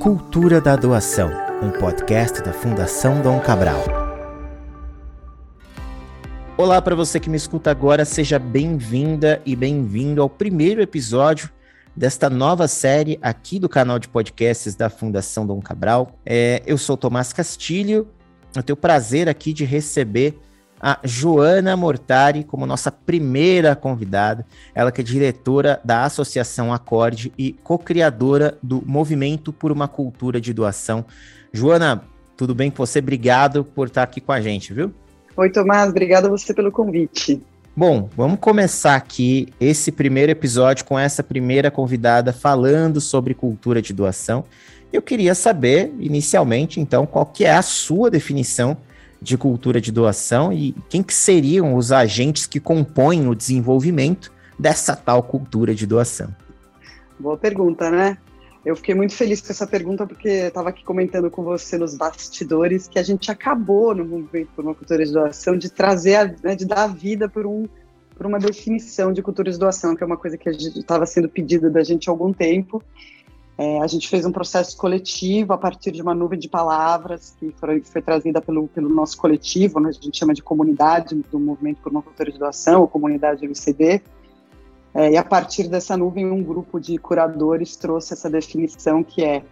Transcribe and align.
Cultura 0.00 0.62
da 0.62 0.76
Doação, 0.76 1.30
um 1.62 1.70
podcast 1.70 2.40
da 2.40 2.54
Fundação 2.54 3.20
Dom 3.20 3.38
Cabral. 3.38 3.84
Olá 6.56 6.80
para 6.80 6.96
você 6.96 7.20
que 7.20 7.28
me 7.28 7.36
escuta 7.36 7.70
agora, 7.70 8.06
seja 8.06 8.38
bem-vinda 8.38 9.42
e 9.44 9.54
bem-vindo 9.54 10.22
ao 10.22 10.30
primeiro 10.30 10.80
episódio 10.80 11.50
desta 11.94 12.30
nova 12.30 12.66
série 12.66 13.18
aqui 13.20 13.58
do 13.58 13.68
canal 13.68 13.98
de 13.98 14.08
podcasts 14.08 14.74
da 14.74 14.88
Fundação 14.88 15.46
Dom 15.46 15.60
Cabral. 15.60 16.18
É, 16.24 16.62
eu 16.64 16.78
sou 16.78 16.96
Tomás 16.96 17.34
Castilho, 17.34 18.08
eu 18.56 18.62
tenho 18.62 18.78
o 18.78 18.80
prazer 18.80 19.28
aqui 19.28 19.52
de 19.52 19.66
receber 19.66 20.40
a 20.80 20.98
Joana 21.04 21.76
Mortari 21.76 22.42
como 22.42 22.64
nossa 22.64 22.90
primeira 22.90 23.76
convidada. 23.76 24.46
Ela 24.74 24.90
que 24.90 25.02
é 25.02 25.04
diretora 25.04 25.80
da 25.84 26.04
Associação 26.04 26.72
Acorde 26.72 27.32
e 27.36 27.52
co-criadora 27.52 28.56
do 28.62 28.82
Movimento 28.86 29.52
por 29.52 29.70
uma 29.70 29.86
Cultura 29.86 30.40
de 30.40 30.54
Doação. 30.54 31.04
Joana, 31.52 32.02
tudo 32.36 32.54
bem 32.54 32.70
com 32.70 32.78
você? 32.78 33.00
Obrigado 33.00 33.62
por 33.64 33.88
estar 33.88 34.02
aqui 34.02 34.20
com 34.20 34.32
a 34.32 34.40
gente, 34.40 34.72
viu? 34.72 34.92
Oi, 35.36 35.50
Tomás, 35.50 35.90
obrigada 35.90 36.26
a 36.26 36.30
você 36.30 36.54
pelo 36.54 36.72
convite. 36.72 37.40
Bom, 37.76 38.08
vamos 38.16 38.40
começar 38.40 38.96
aqui 38.96 39.48
esse 39.60 39.92
primeiro 39.92 40.32
episódio 40.32 40.84
com 40.84 40.98
essa 40.98 41.22
primeira 41.22 41.70
convidada 41.70 42.32
falando 42.32 43.00
sobre 43.00 43.32
cultura 43.32 43.80
de 43.80 43.92
doação. 43.92 44.44
Eu 44.92 45.00
queria 45.00 45.36
saber, 45.36 45.92
inicialmente, 46.00 46.80
então, 46.80 47.06
qual 47.06 47.24
que 47.24 47.44
é 47.44 47.52
a 47.52 47.62
sua 47.62 48.10
definição 48.10 48.76
de 49.20 49.36
cultura 49.36 49.80
de 49.80 49.92
doação 49.92 50.52
e 50.52 50.74
quem 50.88 51.02
que 51.02 51.12
seriam 51.12 51.74
os 51.74 51.92
agentes 51.92 52.46
que 52.46 52.58
compõem 52.58 53.28
o 53.28 53.34
desenvolvimento 53.34 54.32
dessa 54.58 54.96
tal 54.96 55.22
cultura 55.22 55.74
de 55.74 55.86
doação? 55.86 56.34
Boa 57.18 57.36
pergunta, 57.36 57.90
né? 57.90 58.16
Eu 58.64 58.76
fiquei 58.76 58.94
muito 58.94 59.14
feliz 59.14 59.40
com 59.40 59.50
essa 59.50 59.66
pergunta 59.66 60.06
porque 60.06 60.28
estava 60.28 60.68
aqui 60.68 60.84
comentando 60.84 61.30
com 61.30 61.42
você 61.42 61.78
nos 61.78 61.96
bastidores 61.96 62.88
que 62.88 62.98
a 62.98 63.02
gente 63.02 63.30
acabou 63.30 63.94
no 63.94 64.04
movimento 64.04 64.50
por 64.54 64.64
uma 64.64 64.74
cultura 64.74 65.04
de 65.04 65.12
doação 65.12 65.56
de 65.56 65.70
trazer, 65.70 66.14
a, 66.16 66.34
né, 66.42 66.54
de 66.54 66.66
dar 66.66 66.86
vida 66.86 67.26
por, 67.26 67.46
um, 67.46 67.66
por 68.14 68.26
uma 68.26 68.38
definição 68.38 69.12
de 69.12 69.22
cultura 69.22 69.50
de 69.50 69.58
doação, 69.58 69.96
que 69.96 70.02
é 70.02 70.06
uma 70.06 70.16
coisa 70.16 70.36
que 70.36 70.50
estava 70.50 71.06
sendo 71.06 71.28
pedida 71.28 71.70
da 71.70 71.82
gente 71.82 72.08
há 72.08 72.12
algum 72.12 72.34
tempo 72.34 72.82
é, 73.58 73.80
a 73.80 73.86
gente 73.86 74.08
fez 74.08 74.24
um 74.24 74.32
processo 74.32 74.76
coletivo 74.76 75.52
a 75.52 75.58
partir 75.58 75.90
de 75.90 76.00
uma 76.00 76.14
nuvem 76.14 76.38
de 76.38 76.48
palavras 76.48 77.34
que 77.38 77.52
foi, 77.58 77.82
foi 77.82 78.00
trazida 78.00 78.40
pelo, 78.40 78.68
pelo 78.68 78.88
nosso 78.88 79.18
coletivo, 79.18 79.80
né, 79.80 79.90
a 79.90 79.92
gente 79.92 80.16
chama 80.16 80.32
de 80.32 80.42
comunidade 80.42 81.14
do 81.30 81.38
Movimento 81.38 81.80
por 81.82 81.92
uma 81.92 82.02
Cultura 82.02 82.32
de 82.32 82.38
Doação, 82.38 82.80
ou 82.80 82.88
comunidade 82.88 83.44
MCD. 83.44 84.00
É, 84.94 85.12
e 85.12 85.16
a 85.16 85.22
partir 85.22 85.68
dessa 85.68 85.96
nuvem, 85.96 86.26
um 86.26 86.42
grupo 86.42 86.80
de 86.80 86.98
curadores 86.98 87.76
trouxe 87.76 88.12
essa 88.12 88.28
definição 88.28 89.04
que 89.04 89.22
é 89.22 89.42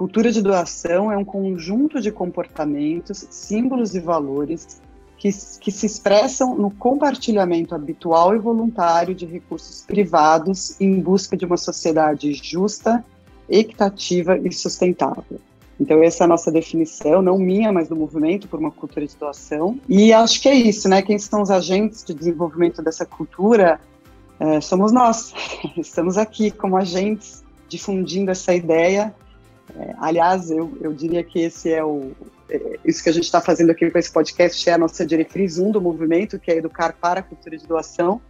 cultura 0.00 0.32
de 0.32 0.40
doação 0.40 1.12
é 1.12 1.16
um 1.18 1.24
conjunto 1.26 2.00
de 2.00 2.10
comportamentos, 2.10 3.26
símbolos 3.28 3.94
e 3.94 4.00
valores 4.00 4.80
que, 5.18 5.28
que 5.60 5.70
se 5.70 5.84
expressam 5.84 6.56
no 6.56 6.70
compartilhamento 6.70 7.74
habitual 7.74 8.34
e 8.34 8.38
voluntário 8.38 9.14
de 9.14 9.26
recursos 9.26 9.82
privados 9.82 10.80
em 10.80 10.98
busca 10.98 11.36
de 11.36 11.44
uma 11.44 11.58
sociedade 11.58 12.32
justa, 12.32 13.04
equitativa 13.50 14.38
e 14.38 14.52
sustentável. 14.52 15.40
Então, 15.80 16.02
essa 16.02 16.24
é 16.24 16.26
a 16.26 16.28
nossa 16.28 16.52
definição, 16.52 17.22
não 17.22 17.38
minha, 17.38 17.72
mas 17.72 17.88
do 17.88 17.96
movimento 17.96 18.46
por 18.46 18.60
uma 18.60 18.70
cultura 18.70 19.06
de 19.06 19.16
doação. 19.16 19.80
E 19.88 20.12
acho 20.12 20.40
que 20.42 20.48
é 20.48 20.54
isso, 20.54 20.88
né? 20.88 21.00
Quem 21.00 21.18
são 21.18 21.40
os 21.40 21.50
agentes 21.50 22.04
de 22.04 22.12
desenvolvimento 22.12 22.82
dessa 22.82 23.06
cultura? 23.06 23.80
É, 24.38 24.60
somos 24.60 24.92
nós. 24.92 25.32
Estamos 25.78 26.18
aqui 26.18 26.50
como 26.50 26.76
agentes 26.76 27.42
difundindo 27.66 28.30
essa 28.30 28.54
ideia. 28.54 29.14
É, 29.74 29.94
aliás, 29.98 30.50
eu, 30.50 30.70
eu 30.82 30.92
diria 30.92 31.24
que 31.24 31.40
esse 31.40 31.72
é 31.72 31.82
o. 31.82 32.12
É, 32.50 32.78
isso 32.84 33.02
que 33.02 33.08
a 33.08 33.12
gente 33.12 33.24
está 33.24 33.40
fazendo 33.40 33.70
aqui 33.70 33.90
com 33.90 33.98
esse 33.98 34.12
podcast 34.12 34.68
é 34.68 34.74
a 34.74 34.78
nossa 34.78 35.06
diretriz 35.06 35.58
1 35.58 35.70
do 35.70 35.80
movimento, 35.80 36.38
que 36.38 36.50
é 36.50 36.56
educar 36.58 36.94
para 37.00 37.20
a 37.20 37.22
cultura 37.22 37.56
de 37.56 37.66
doação 37.66 38.20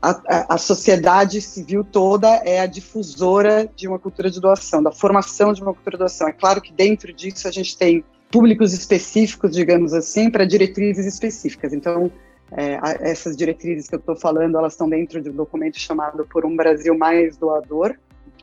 a, 0.00 0.54
a, 0.54 0.58
sociedade 0.58 1.40
civil 1.40 1.82
toda 1.82 2.28
é 2.44 2.60
a 2.60 2.66
difusora 2.66 3.68
de 3.74 3.88
uma 3.88 3.98
cultura 3.98 4.30
de 4.30 4.40
doação, 4.40 4.82
da 4.82 4.92
formação 4.92 5.52
de 5.52 5.60
uma 5.60 5.74
cultura 5.74 5.96
de 5.96 5.98
doação. 5.98 6.28
É 6.28 6.32
claro 6.32 6.60
que 6.60 6.72
dentro 6.72 7.12
disso 7.12 7.48
a 7.48 7.50
gente 7.50 7.76
tem 7.76 8.04
públicos 8.30 8.72
específicos, 8.72 9.52
digamos 9.52 9.92
assim, 9.92 10.30
para 10.30 10.44
diretrizes 10.44 11.04
específicas. 11.04 11.72
Então, 11.72 12.12
é, 12.52 12.78
essas 13.10 13.36
diretrizes 13.36 13.88
que 13.88 13.94
eu 13.96 13.98
estou 13.98 14.14
falando, 14.14 14.56
elas 14.56 14.74
estão 14.74 14.88
dentro 14.88 15.20
de 15.20 15.30
um 15.30 15.34
documento 15.34 15.78
chamado 15.78 16.24
Por 16.30 16.46
um 16.46 16.54
Brasil 16.54 16.96
Mais 16.96 17.36
Doador, 17.36 17.96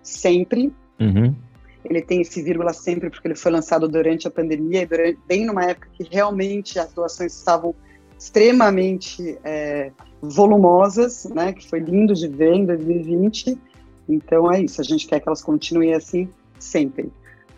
sempre. 0.04 0.74
Uhum. 1.00 1.34
Ele 1.86 2.02
tem 2.02 2.22
esse 2.22 2.42
vírgula 2.42 2.74
sempre 2.74 3.10
porque 3.10 3.28
ele 3.28 3.36
foi 3.36 3.52
lançado 3.52 3.88
durante 3.88 4.28
a 4.28 4.32
pandemia 4.32 4.82
e 4.82 4.86
durante, 4.86 5.20
bem 5.28 5.46
numa 5.46 5.64
época 5.64 5.88
que 5.94 6.04
realmente 6.04 6.80
as 6.80 6.92
doações 6.92 7.34
estavam 7.34 7.76
extremamente 8.18 9.38
é, 9.44 9.92
volumosas, 10.30 11.26
né, 11.26 11.54
que 11.54 11.68
foi 11.68 11.80
lindo 11.80 12.14
de 12.14 12.28
ver 12.28 12.54
em 12.54 12.66
2020. 12.66 13.58
Então 14.08 14.52
é 14.52 14.62
isso, 14.62 14.82
a 14.82 14.84
gente 14.84 15.08
quer 15.08 15.20
que 15.20 15.28
elas 15.28 15.42
continuem 15.42 15.94
assim 15.94 16.30
sempre. 16.60 17.12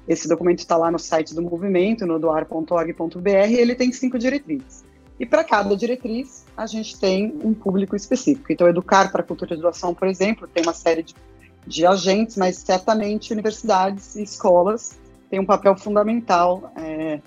Esse 0.08 0.28
documento 0.28 0.60
está 0.60 0.78
lá 0.78 0.90
no 0.90 0.98
site 0.98 1.36
do 1.36 1.42
movimento, 1.42 2.06
no 2.06 2.18
doar.org.br, 2.18 3.30
e 3.50 3.56
ele 3.56 3.76
tem 3.76 3.92
cinco 3.92 4.18
diretrizes. 4.18 4.86
E 5.20 5.26
para 5.26 5.44
cada 5.44 5.76
diretriz, 5.76 6.46
a 6.56 6.66
gente 6.66 6.98
tem 7.00 7.34
um 7.44 7.54
público 7.54 7.96
específico. 7.96 8.52
Então, 8.52 8.68
Educar 8.68 9.12
para 9.12 9.22
a 9.22 9.24
Cultura 9.24 9.56
de 9.56 9.62
Doação, 9.62 9.94
por 9.94 10.08
exemplo, 10.08 10.48
tem 10.48 10.64
uma 10.64 10.74
série 10.74 11.04
de, 11.04 11.16
de 11.66 11.86
agentes, 11.86 12.38
mas 12.38 12.58
certamente 12.58 13.34
universidades 13.34 14.16
e 14.16 14.24
escolas 14.24 14.98
têm 15.30 15.40
um 15.40 15.46
papel 15.46 15.76
fundamental 15.76 16.72
é, 16.78 17.20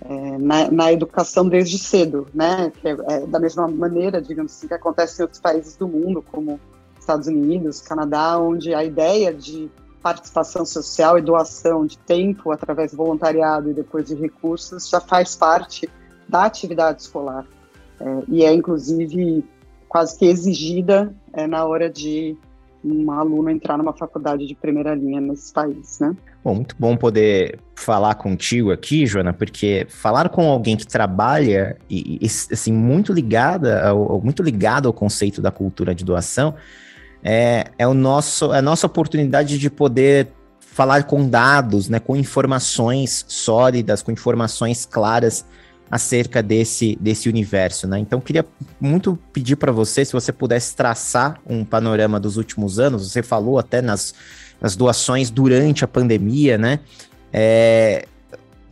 é, 0.00 0.38
na, 0.38 0.70
na, 0.70 0.92
educação 0.92 1.48
desde 1.48 1.78
cedo, 1.78 2.26
né? 2.32 2.70
Que 2.80 2.88
é, 2.88 2.96
é, 3.08 3.26
da 3.26 3.38
mesma 3.38 3.66
maneira, 3.68 4.20
digamos 4.20 4.52
assim, 4.52 4.68
que 4.68 4.74
acontece 4.74 5.20
em 5.20 5.22
outros 5.22 5.40
países 5.40 5.76
do 5.76 5.88
mundo, 5.88 6.24
como 6.30 6.60
Estados 6.98 7.26
Unidos, 7.26 7.80
Canadá, 7.80 8.38
onde 8.38 8.74
a 8.74 8.84
ideia 8.84 9.32
de 9.32 9.70
participação 10.02 10.64
social 10.64 11.18
e 11.18 11.22
doação 11.22 11.84
de 11.84 11.98
tempo 11.98 12.52
através 12.52 12.92
do 12.92 12.96
voluntariado 12.96 13.70
e 13.70 13.74
depois 13.74 14.06
de 14.06 14.14
recursos 14.14 14.88
já 14.88 15.00
faz 15.00 15.34
parte 15.34 15.88
da 16.28 16.44
atividade 16.44 17.02
escolar 17.02 17.44
é, 18.00 18.22
e 18.28 18.44
é 18.44 18.54
inclusive 18.54 19.44
quase 19.88 20.18
que 20.18 20.26
exigida 20.26 21.14
é, 21.32 21.46
na 21.46 21.64
hora 21.64 21.90
de 21.90 22.36
um 22.84 23.10
aluno 23.10 23.50
entrar 23.50 23.76
numa 23.76 23.92
faculdade 23.92 24.46
de 24.46 24.54
primeira 24.54 24.94
linha 24.94 25.20
nesses 25.20 25.52
países, 25.52 25.98
né? 25.98 26.14
Bom, 26.44 26.54
muito 26.54 26.76
bom 26.78 26.96
poder 26.96 27.58
falar 27.74 28.14
contigo 28.14 28.70
aqui, 28.70 29.06
Joana, 29.06 29.32
porque 29.32 29.86
falar 29.88 30.28
com 30.28 30.48
alguém 30.48 30.76
que 30.76 30.86
trabalha 30.86 31.76
e, 31.90 32.20
assim 32.24 32.72
muito 32.72 33.12
ligada, 33.12 33.88
ao, 33.88 34.20
muito 34.20 34.42
ligado 34.42 34.86
ao 34.86 34.92
conceito 34.92 35.42
da 35.42 35.50
cultura 35.50 35.94
de 35.94 36.04
doação, 36.04 36.54
é, 37.22 37.64
é 37.76 37.86
o 37.86 37.94
nosso, 37.94 38.52
é 38.52 38.58
a 38.58 38.62
nossa 38.62 38.86
oportunidade 38.86 39.58
de 39.58 39.68
poder 39.68 40.28
falar 40.60 41.02
com 41.04 41.28
dados, 41.28 41.88
né, 41.88 41.98
com 41.98 42.14
informações 42.14 43.24
sólidas, 43.26 44.00
com 44.00 44.12
informações 44.12 44.86
claras 44.86 45.44
acerca 45.90 46.42
desse, 46.42 46.96
desse 47.00 47.28
universo, 47.28 47.86
né? 47.86 47.98
Então, 47.98 48.20
queria 48.20 48.44
muito 48.80 49.18
pedir 49.32 49.56
para 49.56 49.72
você, 49.72 50.04
se 50.04 50.12
você 50.12 50.32
pudesse 50.32 50.76
traçar 50.76 51.40
um 51.48 51.64
panorama 51.64 52.20
dos 52.20 52.36
últimos 52.36 52.78
anos, 52.78 53.10
você 53.10 53.22
falou 53.22 53.58
até 53.58 53.80
nas, 53.80 54.14
nas 54.60 54.76
doações 54.76 55.30
durante 55.30 55.84
a 55.84 55.88
pandemia, 55.88 56.58
né? 56.58 56.80
É, 57.32 58.06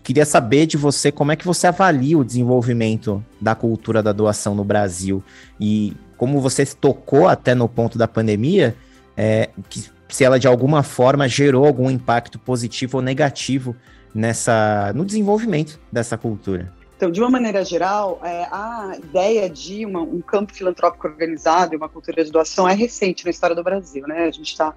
queria 0.03 0.25
saber 0.25 0.67
de 0.67 0.77
você 0.77 1.11
como 1.11 1.33
é 1.33 1.37
que 1.37 1.45
você 1.45 1.67
avalia 1.67 2.19
o 2.19 2.25
desenvolvimento 2.25 3.25
da 3.41 3.55
cultura 3.55 4.03
da 4.03 4.13
doação 4.13 4.55
no 4.55 4.65
Brasil 4.65 5.23
e 5.61 5.95
como 6.17 6.41
você 6.41 6.65
tocou 6.65 7.29
até 7.29 7.55
no 7.55 7.69
ponto 7.69 7.99
da 7.99 8.09
pandemia, 8.09 8.75
é, 9.17 9.51
que, 9.69 9.85
se 10.09 10.25
ela 10.25 10.39
de 10.39 10.47
alguma 10.47 10.83
forma 10.83 11.29
gerou 11.29 11.67
algum 11.67 11.91
impacto 11.91 12.39
positivo 12.39 12.99
ou 12.99 13.03
negativo 13.03 13.75
nessa 14.15 14.93
no 14.95 15.05
desenvolvimento 15.05 15.79
dessa 15.91 16.17
cultura. 16.17 16.73
Então, 16.97 17.11
de 17.11 17.21
uma 17.21 17.29
maneira 17.29 17.63
geral, 17.63 18.19
é, 18.25 18.45
a 18.51 18.95
ideia 18.97 19.51
de 19.51 19.85
uma, 19.85 20.01
um 20.01 20.21
campo 20.23 20.55
filantrópico 20.55 21.07
organizado 21.07 21.75
e 21.75 21.77
uma 21.77 21.91
cultura 21.91 22.25
de 22.25 22.33
doação 22.33 22.67
é 22.67 22.73
recente 22.73 23.25
na 23.25 23.31
história 23.31 23.55
do 23.55 23.63
Brasil, 23.63 24.07
né? 24.07 24.25
A 24.25 24.31
gente 24.31 24.53
está, 24.53 24.75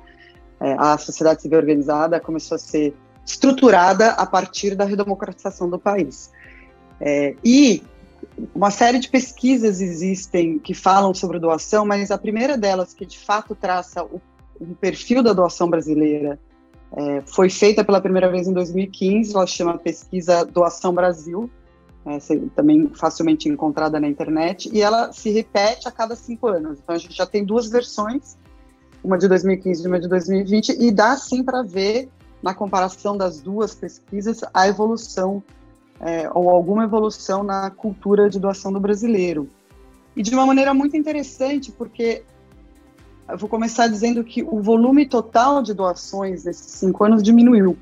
é, 0.59 0.75
a 0.77 0.97
sociedade 0.97 1.41
civil 1.41 1.57
organizada 1.57 2.19
começou 2.19 2.55
a 2.55 2.59
ser 2.59 2.93
estruturada 3.25 4.11
a 4.11 4.25
partir 4.25 4.75
da 4.75 4.83
redemocratização 4.83 5.69
do 5.69 5.79
país. 5.79 6.29
É, 6.99 7.35
e 7.43 7.81
uma 8.53 8.69
série 8.69 8.99
de 8.99 9.07
pesquisas 9.07 9.79
existem 9.79 10.59
que 10.59 10.73
falam 10.73 11.13
sobre 11.13 11.39
doação, 11.39 11.85
mas 11.85 12.11
a 12.11 12.17
primeira 12.17 12.57
delas 12.57 12.93
que 12.93 13.05
de 13.05 13.17
fato 13.17 13.55
traça 13.55 14.03
o, 14.03 14.21
o 14.59 14.75
perfil 14.75 15.23
da 15.23 15.31
doação 15.31 15.69
brasileira 15.69 16.37
é, 16.91 17.21
foi 17.25 17.49
feita 17.49 17.83
pela 17.83 18.01
primeira 18.01 18.29
vez 18.29 18.47
em 18.47 18.53
2015, 18.53 19.33
ela 19.33 19.47
chama 19.47 19.77
Pesquisa 19.77 20.43
Doação 20.43 20.93
Brasil, 20.93 21.49
é, 22.05 22.17
também 22.55 22.89
facilmente 22.93 23.49
encontrada 23.49 23.99
na 23.99 24.07
internet, 24.07 24.69
e 24.73 24.81
ela 24.81 25.11
se 25.11 25.29
repete 25.29 25.87
a 25.87 25.91
cada 25.91 26.15
cinco 26.15 26.47
anos. 26.47 26.79
Então 26.79 26.95
a 26.95 26.97
gente 26.97 27.15
já 27.15 27.25
tem 27.25 27.43
duas 27.43 27.69
versões, 27.69 28.37
uma 29.03 29.17
de 29.17 29.27
2015 29.27 29.83
e 29.83 29.87
uma 29.87 29.99
de 29.99 30.07
2020, 30.07 30.77
e 30.79 30.91
dá 30.91 31.15
sim 31.17 31.43
para 31.43 31.61
ver 31.61 32.09
na 32.41 32.53
comparação 32.53 33.17
das 33.17 33.41
duas 33.41 33.75
pesquisas, 33.75 34.41
a 34.53 34.67
evolução 34.67 35.43
é, 35.99 36.29
ou 36.33 36.49
alguma 36.49 36.85
evolução 36.85 37.43
na 37.43 37.69
cultura 37.69 38.29
de 38.29 38.39
doação 38.39 38.71
do 38.71 38.79
brasileiro. 38.79 39.49
E 40.15 40.23
de 40.23 40.33
uma 40.33 40.45
maneira 40.45 40.73
muito 40.73 40.95
interessante, 40.95 41.71
porque 41.71 42.23
eu 43.27 43.37
vou 43.37 43.49
começar 43.49 43.87
dizendo 43.87 44.23
que 44.23 44.41
o 44.41 44.61
volume 44.61 45.05
total 45.05 45.61
de 45.61 45.73
doações 45.73 46.45
nesses 46.45 46.71
cinco 46.71 47.03
anos 47.03 47.21
diminuiu. 47.21 47.77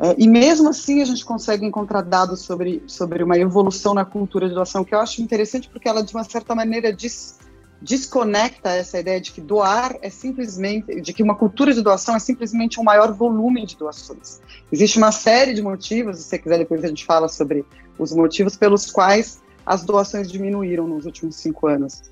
É, 0.00 0.14
e 0.18 0.28
mesmo 0.28 0.68
assim 0.68 1.00
a 1.00 1.04
gente 1.04 1.24
consegue 1.24 1.64
encontrar 1.64 2.02
dados 2.02 2.40
sobre, 2.40 2.82
sobre 2.86 3.22
uma 3.22 3.38
evolução 3.38 3.94
na 3.94 4.04
cultura 4.04 4.48
de 4.48 4.54
doação, 4.54 4.84
que 4.84 4.94
eu 4.94 5.00
acho 5.00 5.22
interessante 5.22 5.68
porque 5.68 5.88
ela, 5.88 6.02
de 6.02 6.14
uma 6.14 6.24
certa 6.24 6.54
maneira, 6.54 6.92
diz, 6.92 7.38
desconecta 7.80 8.70
essa 8.70 8.98
ideia 8.98 9.20
de 9.20 9.32
que 9.32 9.40
doar 9.40 9.96
é 10.02 10.10
simplesmente, 10.10 11.00
de 11.00 11.12
que 11.12 11.22
uma 11.22 11.34
cultura 11.34 11.72
de 11.72 11.82
doação 11.82 12.16
é 12.16 12.18
simplesmente 12.18 12.80
um 12.80 12.84
maior 12.84 13.12
volume 13.12 13.64
de 13.64 13.76
doações. 13.76 14.40
Existe 14.70 14.98
uma 14.98 15.12
série 15.12 15.54
de 15.54 15.62
motivos, 15.62 16.18
se 16.18 16.24
você 16.24 16.38
quiser 16.38 16.58
depois 16.58 16.84
a 16.84 16.88
gente 16.88 17.04
fala 17.04 17.28
sobre 17.28 17.64
os 17.98 18.12
motivos 18.12 18.56
pelos 18.56 18.90
quais 18.90 19.40
as 19.64 19.84
doações 19.84 20.30
diminuíram 20.30 20.86
nos 20.86 21.06
últimos 21.06 21.36
cinco 21.36 21.66
anos. 21.66 22.02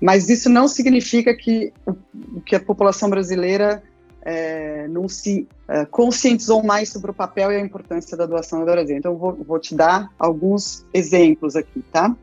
Mas 0.00 0.28
isso 0.28 0.48
não 0.50 0.68
significa 0.68 1.34
que, 1.34 1.72
que 2.44 2.54
a 2.54 2.60
população 2.60 3.08
brasileira 3.08 3.82
é, 4.28 4.88
não 4.88 5.08
se 5.08 5.46
é, 5.68 5.84
conscientizou 5.84 6.60
mais 6.60 6.88
sobre 6.88 7.12
o 7.12 7.14
papel 7.14 7.52
e 7.52 7.56
a 7.56 7.60
importância 7.60 8.16
da 8.16 8.26
doação 8.26 8.58
no 8.58 8.64
Brasil. 8.64 8.96
Então, 8.96 9.12
eu 9.12 9.18
vou, 9.18 9.34
vou 9.34 9.58
te 9.60 9.72
dar 9.72 10.10
alguns 10.18 10.84
exemplos 10.92 11.54
aqui, 11.54 11.80
tá? 11.92 12.14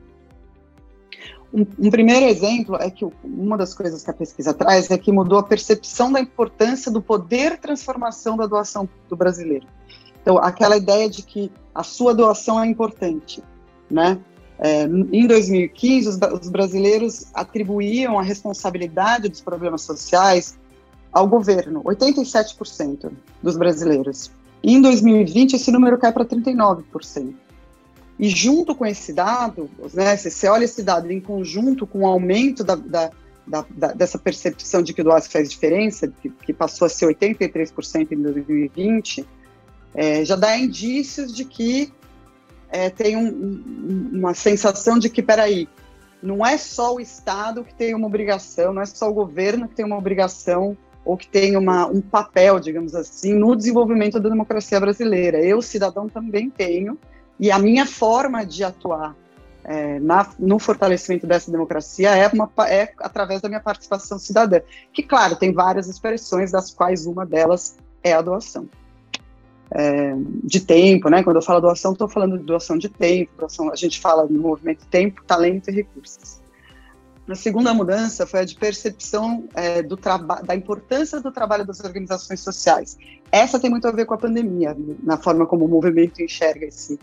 Um, 1.54 1.66
um, 1.80 1.90
primeiro 1.90 2.26
exemplo 2.26 2.76
é 2.76 2.92
que 2.92 3.08
uma 3.24 3.58
das 3.58 3.74
coisas 3.74 4.04
que 4.04 4.10
a 4.10 4.14
pesquisa 4.14 4.54
traz 4.54 4.92
é 4.92 4.98
que 4.98 5.14
mudou 5.14 5.40
a 5.40 5.44
percepção 5.44 6.12
da 6.12 6.20
importância 6.20 6.92
do 6.92 7.02
poder 7.02 7.58
transformação 7.58 8.36
da 8.36 8.48
doação 8.48 8.90
do 9.08 9.16
brasileiro. 9.16 9.66
Então, 10.22 10.38
aquela 10.38 10.76
ideia 10.76 11.10
de 11.10 11.24
que 11.24 11.50
a 11.74 11.84
sua 11.84 12.14
doação 12.14 12.62
é 12.62 12.68
importante, 12.68 13.42
né? 13.90 14.20
É, 14.60 14.84
em 14.84 15.26
2015, 15.26 16.10
os, 16.10 16.18
os, 16.42 16.50
brasileiros 16.50 17.28
atribuíam 17.34 18.20
a 18.20 18.24
responsabilidade 18.24 19.30
dos 19.30 19.42
problemas 19.42 19.82
sociais 19.82 20.58
ao 21.14 21.28
governo, 21.28 21.84
87% 21.84 23.12
dos 23.42 23.56
brasileiros. 23.56 24.32
E 24.64 24.74
em 24.74 24.82
2020, 24.82 25.54
esse 25.54 25.72
número 25.72 25.98
cai 25.98 26.12
para 26.12 26.26
39%. 26.26 27.34
E 28.18 28.30
junto 28.30 28.76
com 28.76 28.86
esse 28.86 29.14
dado, 29.14 29.70
né, 29.94 30.16
se 30.18 30.32
você 30.32 30.48
olha 30.48 30.66
esse 30.66 30.82
dado 30.82 31.12
em 31.12 31.20
conjunto 31.20 31.86
com 31.86 32.00
o 32.00 32.08
aumento 32.08 32.64
da, 32.64 32.76
da, 32.76 33.12
da, 33.46 33.94
dessa 33.94 34.18
percepção 34.18 34.82
de 34.82 34.94
que 34.94 35.02
o 35.02 35.04
doar 35.04 35.22
faz 35.22 35.50
diferença, 35.50 36.08
que, 36.08 36.30
que, 36.30 36.54
passou 36.54 36.86
a 36.86 36.90
ser 36.90 37.08
83% 37.08 38.12
em 38.12 38.22
2020, 38.22 39.28
é, 39.94 40.24
já 40.26 40.36
dá 40.36 40.58
indícios 40.58 41.34
de 41.34 41.44
que 41.44 41.92
é, 42.70 42.90
tem 42.90 43.16
um, 43.16 43.28
um, 43.28 44.10
uma 44.14 44.34
sensação 44.34 44.98
de 44.98 45.10
que, 45.10 45.22
peraí, 45.22 45.68
não 46.22 46.46
é 46.46 46.58
só 46.58 46.96
o 46.96 47.00
Estado 47.02 47.64
que 47.64 47.74
tem 47.74 47.94
uma 47.94 48.08
obrigação, 48.08 48.74
não 48.74 48.82
é 48.82 48.86
só 48.86 49.10
o 49.10 49.14
governo 49.14 49.68
que 49.68 49.76
tem 49.76 49.86
uma 49.86 49.98
obrigação 49.98 50.78
ou 51.06 51.18
que 51.18 51.28
tem 51.28 51.58
uma, 51.58 51.86
um 51.86 52.02
papel, 52.02 52.60
digamos 52.60 52.96
assim, 52.96 53.34
no 53.34 53.56
desenvolvimento 53.56 54.20
da 54.20 54.30
democracia 54.30 54.80
brasileira. 54.80 55.44
Eu, 55.44 55.62
cidadão, 55.62 56.08
também 56.08 56.50
tenho, 56.50 56.98
e 57.40 57.52
a 57.52 57.60
minha 57.60 57.86
forma 57.86 58.46
de 58.46 58.64
atuar 58.64 59.16
é, 59.64 60.00
na, 60.00 60.30
no 60.38 60.60
fortalecimento 60.60 61.26
dessa 61.26 61.52
democracia 61.52 62.16
é, 62.16 62.28
uma, 62.28 62.50
é 62.68 62.94
através 63.00 63.42
da 63.42 63.50
minha 63.50 63.62
participação 63.62 64.20
cidadã, 64.20 64.60
que, 64.92 65.04
claro, 65.04 65.36
tem 65.36 65.54
várias 65.54 65.88
expressões, 65.88 66.52
das 66.52 66.74
quais 66.74 67.06
uma 67.06 67.26
delas 67.26 67.78
é 68.04 68.14
a 68.14 68.22
doação 68.22 68.68
é, 69.72 70.14
de 70.44 70.60
tempo, 70.60 71.10
né? 71.10 71.24
Quando 71.24 71.38
eu 71.38 71.42
falo 71.42 71.62
doação, 71.62 71.94
estou 71.94 72.08
falando 72.08 72.38
de 72.38 72.44
doação 72.44 72.78
de 72.78 72.90
tempo, 72.90 73.32
doação, 73.38 73.72
a 73.72 73.76
gente 73.76 74.00
fala 74.00 74.26
no 74.26 74.40
movimento 74.40 74.86
tempo, 74.88 75.24
talento 75.26 75.70
e 75.70 75.74
recursos. 75.74 76.43
A 77.28 77.36
segunda 77.36 77.74
mudança 77.74 78.28
foi 78.28 78.42
a 78.42 78.46
de 78.46 78.56
percepção 78.56 79.48
é, 79.56 79.82
do 79.82 79.98
da 80.44 80.56
importância 80.56 81.22
do 81.22 81.32
trabalho 81.32 81.66
das 81.66 81.80
organizações 81.80 82.42
sociais. 82.42 82.98
Essa 83.32 83.60
tem 83.60 83.70
muito 83.70 83.88
a 83.88 83.92
ver 83.92 84.06
com 84.06 84.14
a 84.14 84.18
pandemia, 84.18 84.76
na 85.02 85.18
forma 85.18 85.46
como 85.46 85.66
o 85.66 85.68
movimento 85.68 86.22
enxerga 86.22 86.66
esse, 86.66 87.00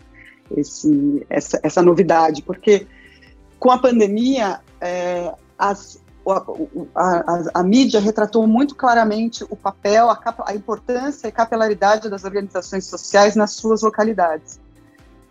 esse, 0.55 1.25
essa, 1.27 1.59
essa 1.63 1.81
novidade, 1.81 2.43
porque 2.43 2.87
com 3.61 3.71
a 3.71 3.77
pandemia, 3.77 4.59
é, 4.79 5.33
as, 5.57 6.01
a, 6.27 6.45
a, 6.95 7.43
a, 7.59 7.63
mídia 7.63 7.99
retratou 7.99 8.45
muito 8.47 8.75
claramente 8.75 9.43
o 9.49 9.55
papel, 9.55 10.09
a, 10.09 10.19
a, 10.45 10.55
importância 10.55 11.27
e 11.27 11.31
capilaridade 11.31 12.09
das 12.09 12.23
organizações 12.23 12.85
sociais 12.85 13.35
nas 13.35 13.51
suas 13.51 13.83
localidades. 13.83 14.59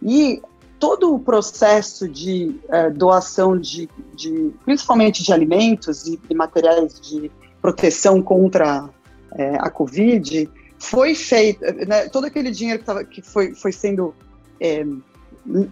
E 0.03 0.41
todo 0.81 1.15
o 1.15 1.19
processo 1.21 2.09
de 2.09 2.59
é, 2.71 2.89
doação 2.89 3.57
de, 3.57 3.89
de, 4.17 4.51
principalmente 4.65 5.23
de 5.23 5.31
alimentos 5.31 6.07
e, 6.07 6.19
materiais 6.35 6.99
de 6.99 7.31
proteção 7.61 8.23
contra 8.23 8.89
é, 9.37 9.57
a 9.57 9.69
Covid, 9.71 10.49
foi 10.79 11.15
feito, 11.15 11.61
né, 11.87 12.09
todo 12.09 12.25
aquele 12.25 12.51
dinheiro 12.51 12.79
que, 12.79 12.87
tava, 12.87 13.05
que 13.05 13.21
foi, 13.21 13.55
foi 13.55 13.71
sendo 13.71 14.15
é, 14.59 14.87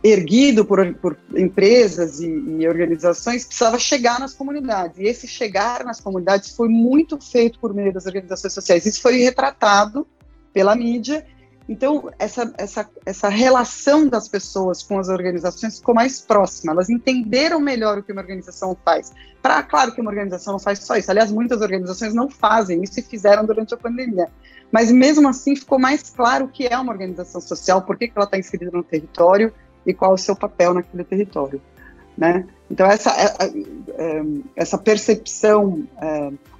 erguido 0.04 0.62
por, 0.64 0.94
por 0.96 1.16
empresas 1.34 2.20
e, 2.20 2.28
e, 2.28 2.68
organizações 2.68 3.46
precisava 3.46 3.78
chegar 3.78 4.20
nas 4.20 4.34
comunidades. 4.34 4.98
E 4.98 5.04
esse 5.04 5.26
chegar 5.26 5.84
nas 5.84 6.00
comunidades 6.00 6.54
foi 6.54 6.68
muito 6.68 7.18
feito 7.18 7.58
por 7.58 7.72
meio 7.72 7.92
das 7.92 8.04
organizações 8.04 8.52
sociais. 8.52 8.84
Isso 8.84 9.00
foi 9.00 9.16
retratado 9.16 10.06
pela 10.52 10.76
mídia. 10.76 11.26
Então, 11.68 12.10
essa, 12.18 12.50
essa, 12.56 12.88
essa 13.04 13.28
relação 13.28 14.08
das 14.08 14.26
pessoas 14.26 14.82
com 14.82 14.98
as 14.98 15.08
organizações 15.08 15.78
ficou 15.78 15.94
mais 15.94 16.18
próxima. 16.18 16.72
Elas 16.72 16.88
entenderam 16.88 17.60
melhor 17.60 17.98
o 17.98 18.02
que 18.02 18.10
uma 18.10 18.22
organização 18.22 18.74
faz. 18.82 19.12
Para, 19.42 19.62
claro 19.62 19.92
que 19.92 20.00
uma 20.00 20.10
organização 20.10 20.52
não 20.52 20.58
faz 20.58 20.78
só 20.78 20.96
isso. 20.96 21.10
Aliás, 21.10 21.30
muitas 21.30 21.60
organizações 21.60 22.14
não 22.14 22.30
fazem 22.30 22.82
isso 22.82 22.98
e 22.98 23.02
fizeram 23.02 23.44
durante 23.44 23.74
a 23.74 23.76
pandemia. 23.76 24.28
Mas 24.72 24.90
mesmo 24.90 25.28
assim 25.28 25.54
ficou 25.54 25.78
mais 25.78 26.08
claro 26.08 26.46
o 26.46 26.48
que 26.48 26.66
é 26.66 26.78
uma 26.78 26.90
organização 26.90 27.40
social, 27.40 27.82
por 27.82 27.98
que, 27.98 28.08
que 28.08 28.14
ela 28.16 28.24
está 28.24 28.38
inserida 28.38 28.70
no 28.72 28.82
território 28.82 29.52
e 29.84 29.92
qual 29.92 30.14
o 30.14 30.18
seu 30.18 30.34
papel 30.34 30.72
naquele 30.72 31.04
território. 31.04 31.60
Né? 32.16 32.46
Então, 32.70 32.86
essa, 32.86 33.10
é, 33.10 33.24
é, 33.24 33.52
é, 33.98 34.22
essa 34.56 34.78
percepção 34.78 35.86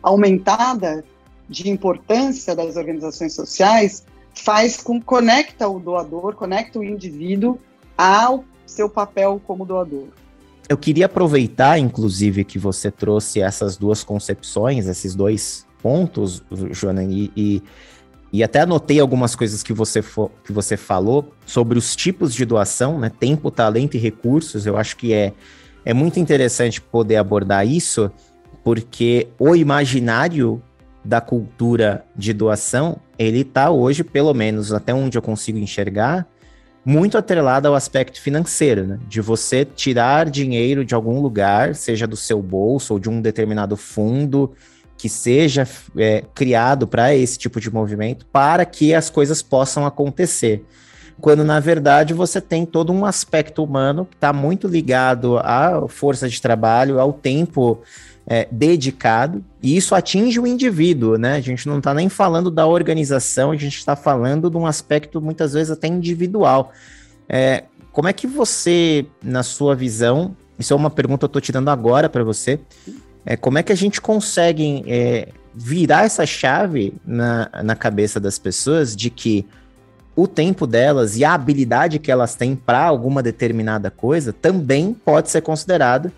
aumentada 0.02 1.02
de 1.49 1.70
importância 1.70 2.54
das 2.54 2.76
organizações 2.76 3.34
sociais 3.34 4.04
faz 4.43 4.76
com 4.76 5.00
conecta 5.00 5.69
o 5.69 5.79
doador, 5.79 6.35
conecta 6.35 6.79
o 6.79 6.85
indivíduo 6.85 7.59
ao 7.97 8.45
seu 8.66 8.88
papel 8.88 9.40
como 9.47 9.64
doador. 9.64 10.09
Eu 10.68 10.76
queria 10.76 11.07
aproveitar, 11.07 11.78
inclusive, 11.78 12.45
que 12.45 12.59
você 12.59 12.90
trouxe 12.90 13.40
essas 13.40 13.76
duas 13.76 14.04
concepções, 14.04 14.87
esses 14.87 15.14
dois 15.14 15.66
pontos, 15.83 16.42
Joana, 16.73 17.02
e, 17.04 17.33
e 17.37 17.62
e 18.33 18.42
até 18.42 18.61
anotei 18.61 19.00
algumas 19.00 19.35
coisas 19.35 19.62
que 19.62 19.73
você, 19.73 20.02
que 20.45 20.52
você 20.52 20.76
falou 20.76 21.33
sobre 21.47 21.78
os 21.78 21.97
tipos 21.97 22.35
de 22.35 22.45
doação, 22.45 22.99
né? 22.99 23.11
Tempo, 23.11 23.50
talento 23.50 23.97
e 23.97 23.99
recursos. 23.99 24.66
Eu 24.66 24.76
acho 24.76 24.97
que 24.97 25.14
é, 25.14 25.33
é 25.85 25.95
muito 25.95 26.21
interessante 26.21 26.80
poder 26.80 27.16
abordar 27.16 27.66
isso, 27.66 28.11
porque 28.62 29.28
o 29.38 29.57
imaginário 29.57 30.62
da 31.02 31.23
cultura 31.23 32.04
de 32.14 32.35
doação, 32.35 33.00
ele 33.18 33.40
está 33.40 33.70
hoje, 33.70 34.04
pelo 34.04 34.32
menos 34.32 34.72
até 34.72 34.94
onde 34.94 35.18
eu 35.18 35.22
consigo 35.22 35.58
enxergar, 35.58 36.26
muito 36.84 37.18
atrelado 37.18 37.68
ao 37.68 37.75
aspecto 37.75 38.20
financeiro, 38.20 38.87
né? 38.87 38.98
De 39.08 39.20
você 39.20 39.64
tirar 39.64 40.30
dinheiro 40.30 40.84
de 40.84 40.94
algum 40.94 41.20
lugar, 41.20 41.75
seja 41.75 42.06
do 42.06 42.16
seu 42.16 42.40
bolso 42.40 42.94
ou 42.94 42.98
de 42.98 43.10
um 43.10 43.20
determinado 43.20 43.76
fundo, 43.76 44.52
que 44.96 45.08
seja 45.08 45.66
é, 45.96 46.25
criado 46.34 46.87
para 46.87 47.14
esse 47.14 47.38
tipo 47.38 47.60
de 47.60 47.70
movimento 47.70 48.26
para 48.26 48.64
que 48.64 48.94
as 48.94 49.10
coisas 49.10 49.42
possam 49.42 49.87
acontecer. 49.87 50.64
Quando 51.20 51.44
na 51.44 51.60
verdade 51.60 52.14
você 52.14 52.40
tem 52.40 52.64
todo 52.64 52.92
um 52.92 53.04
aspecto 53.04 53.62
humano 53.62 54.04
que 54.04 54.16
está 54.16 54.32
muito 54.32 54.66
ligado 54.66 55.38
à 55.38 55.87
força 55.88 56.28
de 56.28 56.40
trabalho, 56.40 57.00
ao 57.00 57.12
tempo 57.12 57.82
é, 58.30 58.47
dedicado, 58.52 59.42
e 59.62 59.75
isso 59.75 59.94
atinge 59.94 60.38
o 60.38 60.47
indivíduo, 60.47 61.16
né? 61.16 61.37
A 61.37 61.40
gente 61.40 61.66
não 61.66 61.78
está 61.78 61.94
nem 61.94 62.11
falando 62.11 62.50
da 62.50 62.66
organização, 62.66 63.50
a 63.50 63.56
gente 63.56 63.78
está 63.78 63.97
falando 63.97 64.50
de 64.50 64.56
um 64.58 64.66
aspecto 64.66 65.18
muitas 65.18 65.54
vezes 65.54 65.70
até 65.70 65.88
individual. 65.88 66.70
É, 67.26 67.64
como 67.90 68.06
é 68.06 68.12
que 68.12 68.26
você, 68.26 69.06
na 69.23 69.42
sua 69.42 69.75
visão, 69.75 70.37
isso 70.58 70.75
é 70.75 70.76
uma 70.76 70.90
pergunta 70.90 71.20
que 71.20 71.25
eu 71.25 71.28
estou 71.28 71.40
te 71.40 71.50
dando 71.50 71.70
agora 71.70 72.06
para 72.06 72.23
você, 72.23 72.61
é, 73.25 73.35
como 73.35 73.56
é 73.56 73.62
que 73.62 73.73
a 73.73 73.76
gente 73.76 73.99
consegue 73.99 74.85
é, 74.87 75.28
virar 75.54 76.04
essa 76.04 76.26
chave 76.26 76.92
na, 77.06 77.49
na 77.64 77.75
cabeça 77.75 78.20
das 78.20 78.38
pessoas 78.38 78.94
de 78.94 79.08
que 79.08 79.47
o 80.14 80.28
tempo 80.28 80.66
delas 80.66 81.16
e 81.16 81.25
a 81.25 81.32
habilidade 81.32 81.99
que 81.99 82.11
elas 82.11 82.35
têm 82.35 82.54
para 82.54 82.85
alguma 82.85 83.23
determinada 83.23 83.90
coisa 83.90 84.35
também 84.35 84.92
pode 84.92 85.30
ser 85.30 85.40
considerado 85.40 86.12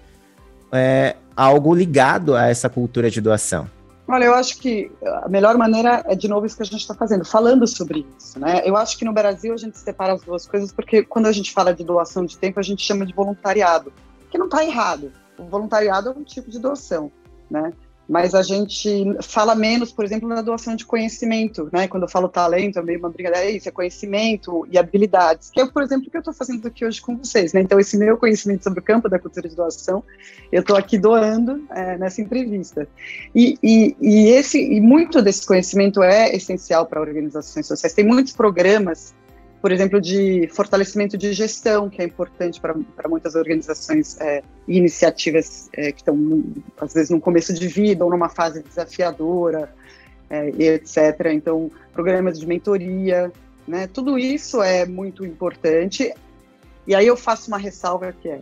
é, 0.73 1.15
algo 1.41 1.75
ligado 1.75 2.37
a 2.37 2.49
essa 2.49 2.69
cultura 2.69 3.11
de 3.11 3.19
doação? 3.19 3.67
Olha, 4.07 4.25
eu 4.25 4.35
acho 4.35 4.59
que 4.59 4.91
a 5.23 5.29
melhor 5.29 5.57
maneira 5.57 6.05
é, 6.07 6.15
de 6.15 6.29
novo, 6.29 6.45
isso 6.45 6.57
que 6.57 6.63
a 6.63 6.67
gente 6.67 6.81
está 6.81 6.95
fazendo, 6.95 7.25
falando 7.25 7.67
sobre 7.67 8.05
isso, 8.19 8.39
né? 8.39 8.61
Eu 8.65 8.77
acho 8.77 8.99
que 8.99 9.05
no 9.05 9.13
Brasil 9.13 9.55
a 9.55 9.57
gente 9.57 9.79
separa 9.79 10.13
as 10.13 10.21
duas 10.21 10.47
coisas, 10.47 10.73
porque 10.73 11.03
quando 11.03 11.27
a 11.27 11.33
gente 11.33 11.53
fala 11.53 11.73
de 11.73 11.85
doação 11.85 12.27
de 12.27 12.37
tempo, 12.37 12.59
a 12.59 12.63
gente 12.63 12.83
chama 12.83 13.07
de 13.07 13.15
voluntariado, 13.15 13.93
que 14.31 14.37
não 14.37 14.47
está 14.47 14.65
errado. 14.65 15.13
O 15.39 15.45
voluntariado 15.45 16.11
é 16.11 16.13
um 16.13 16.25
tipo 16.25 16.51
de 16.51 16.59
doação, 16.59 17.11
né? 17.51 17.73
Mas 18.11 18.35
a 18.35 18.43
gente 18.43 19.17
fala 19.23 19.55
menos, 19.55 19.93
por 19.93 20.05
exemplo, 20.05 20.29
na 20.29 20.43
doação 20.43 20.75
de 20.75 20.85
conhecimento, 20.85 21.69
né? 21.73 21.87
Quando 21.87 22.03
eu 22.03 22.09
falo 22.09 22.29
talento, 22.29 22.81
é 22.81 22.83
meio 22.83 22.99
uma 22.99 23.09
brincadeira, 23.09 23.47
é 23.47 23.53
isso, 23.53 23.69
é 23.69 23.73
conhecimento 23.73 24.67
e 24.69 24.77
habilidades, 24.77 25.49
que 25.49 25.61
é, 25.61 25.67
por 25.67 25.81
exemplo, 25.81 26.09
o 26.09 26.11
que 26.11 26.17
eu 26.17 26.21
estou 26.21 26.35
fazendo 26.35 26.67
aqui 26.67 26.85
hoje 26.85 27.01
com 27.01 27.17
vocês, 27.17 27.53
né? 27.53 27.61
Então, 27.61 27.79
esse 27.79 27.97
meu 27.97 28.19
conhecimento 28.19 28.65
sobre 28.65 28.81
o 28.81 28.83
campo 28.83 29.09
da 29.09 29.17
cultura 29.17 29.49
de 29.49 29.55
doação, 29.55 30.03
eu 30.51 30.61
estou 30.61 30.77
aqui 30.77 30.99
doando 30.99 31.65
é, 31.71 31.97
nessa 31.99 32.21
entrevista. 32.21 32.89
E, 33.33 33.57
e, 33.63 33.97
e, 34.01 34.29
esse, 34.31 34.61
e 34.61 34.81
muito 34.81 35.23
desse 35.23 35.47
conhecimento 35.47 36.03
é 36.03 36.35
essencial 36.35 36.87
para 36.87 37.01
organizações 37.01 37.65
sociais. 37.65 37.95
Tem 37.95 38.05
muitos 38.05 38.33
programas 38.33 39.15
por 39.61 39.71
exemplo, 39.73 40.01
de 40.01 40.49
fortalecimento 40.53 41.19
de 41.19 41.33
gestão, 41.33 41.91
que 41.91 42.01
é 42.01 42.05
importante 42.05 42.61
para 42.61 43.09
muitas 43.09 43.35
organizações 43.35 44.19
é, 44.21 44.43
e 44.67 44.79
iniciativas 44.79 45.69
é, 45.75 45.93
que 45.93 45.99
estão, 45.99 46.45
às 46.81 46.95
vezes, 46.95 47.11
no 47.11 47.21
começo 47.21 47.53
de 47.53 47.69
vida 47.69 48.05
ou 48.05 48.11
numa 48.11 48.31
fase 48.31 48.63
desafiadora, 48.63 49.71
é, 50.31 50.49
etc. 50.49 51.27
Então, 51.33 51.71
programas 51.93 52.39
de 52.39 52.47
mentoria, 52.47 53.31
né? 53.69 53.87
Tudo 53.87 54.19
isso 54.19 54.63
é 54.63 54.87
muito 54.87 55.27
importante. 55.27 56.15
E 56.87 56.95
aí 56.95 57.07
eu 57.07 57.17
faço 57.17 57.49
uma 57.49 57.59
ressalva 57.59 58.13
que 58.13 58.29
é, 58.29 58.41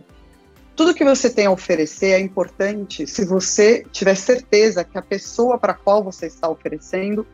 tudo 0.73 0.93
que 0.93 1.03
você 1.03 1.29
tem 1.29 1.47
a 1.47 1.51
oferecer 1.51 2.11
é 2.11 2.19
importante 2.19 3.05
se 3.05 3.25
você 3.25 3.85
tiver 3.91 4.15
certeza 4.15 4.85
que 4.85 4.97
a 4.97 5.01
pessoa 5.01 5.57
para 5.57 5.73
qual 5.73 6.01
você 6.01 6.27
está 6.27 6.47
oferecendo 6.47 7.27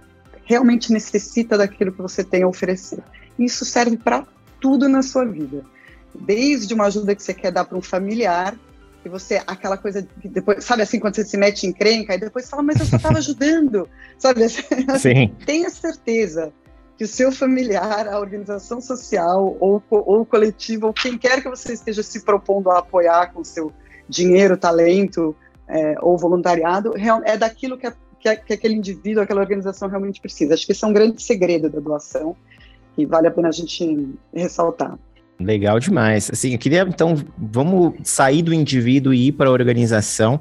realmente 0.44 0.92
necessita 0.92 1.56
daquilo 1.56 1.92
que 1.92 2.02
você 2.02 2.24
tem 2.24 2.42
a 2.42 2.48
oferecer. 2.48 3.04
Isso 3.38 3.66
serve 3.66 3.98
para 3.98 4.26
tudo 4.60 4.88
na 4.88 5.02
sua 5.02 5.26
vida. 5.26 5.64
Desde 6.14 6.74
uma 6.74 6.86
ajuda 6.86 7.16
que 7.16 7.22
você 7.22 7.34
quer 7.34 7.52
dar 7.52 7.66
para 7.66 7.78
um 7.78 7.82
familiar, 7.82 8.56
e 9.06 9.10
você, 9.10 9.42
aquela 9.46 9.78
coisa 9.78 10.02
que 10.20 10.28
depois, 10.28 10.64
sabe 10.64 10.82
assim, 10.82 11.00
quando 11.00 11.16
você 11.16 11.24
se 11.24 11.38
mete 11.38 11.68
em 11.68 11.72
crenca, 11.72 12.16
e 12.16 12.20
depois 12.20 12.50
fala, 12.50 12.64
mas 12.64 12.80
eu 12.80 12.86
só 12.86 12.96
estava 12.96 13.18
ajudando, 13.20 13.88
sabe? 14.18 14.48
Sim. 14.98 15.36
Tenha 15.46 15.70
certeza 15.70 16.52
que 16.98 17.04
o 17.04 17.08
seu 17.08 17.32
familiar, 17.32 18.08
a 18.08 18.20
organização 18.20 18.82
social, 18.82 19.58
ou, 19.60 19.84
ou 19.90 20.26
coletivo, 20.26 20.88
ou 20.88 20.94
quem 20.94 21.18
quer 21.18 21.42
que 21.42 21.50
você 21.50 21.74
esteja 21.74 22.02
se 22.02 22.24
propondo 22.24 22.72
a 22.72 22.80
apoiar 22.80 23.32
com 23.34 23.44
seu 23.44 23.72
dinheiro, 24.08 24.58
talento 24.58 25.36
é, 25.68 25.96
ou 26.02 26.18
voluntariado, 26.18 26.94
é 27.26 27.38
daquilo 27.38 27.78
que, 27.78 27.88
a, 27.88 27.94
que, 28.20 28.30
a, 28.30 28.36
que 28.36 28.54
aquele 28.54 28.76
indivíduo, 28.76 29.22
aquela 29.22 29.42
organização 29.42 29.90
realmente 29.90 30.22
precisa. 30.22 30.54
Acho 30.54 30.66
que 30.66 30.72
esse 30.72 30.84
é 30.84 30.88
um 30.88 30.94
grande 30.94 31.22
segredo 31.22 31.70
da 31.70 31.80
doação 31.80 32.36
que 32.96 33.06
vale 33.06 33.28
a 33.28 33.32
pena 33.32 33.50
a 33.50 33.52
gente 33.52 34.10
ressaltar. 34.34 34.98
Legal 35.40 35.80
demais. 35.80 36.30
Assim, 36.32 36.54
eu 36.54 36.60
queria, 36.60 36.82
então, 36.84 37.16
vamos 37.38 37.94
sair 38.04 38.42
do 38.42 38.54
indivíduo 38.54 39.14
e 39.14 39.28
ir 39.28 39.32
para 39.34 39.50
a 39.50 39.52
organização. 39.52 40.40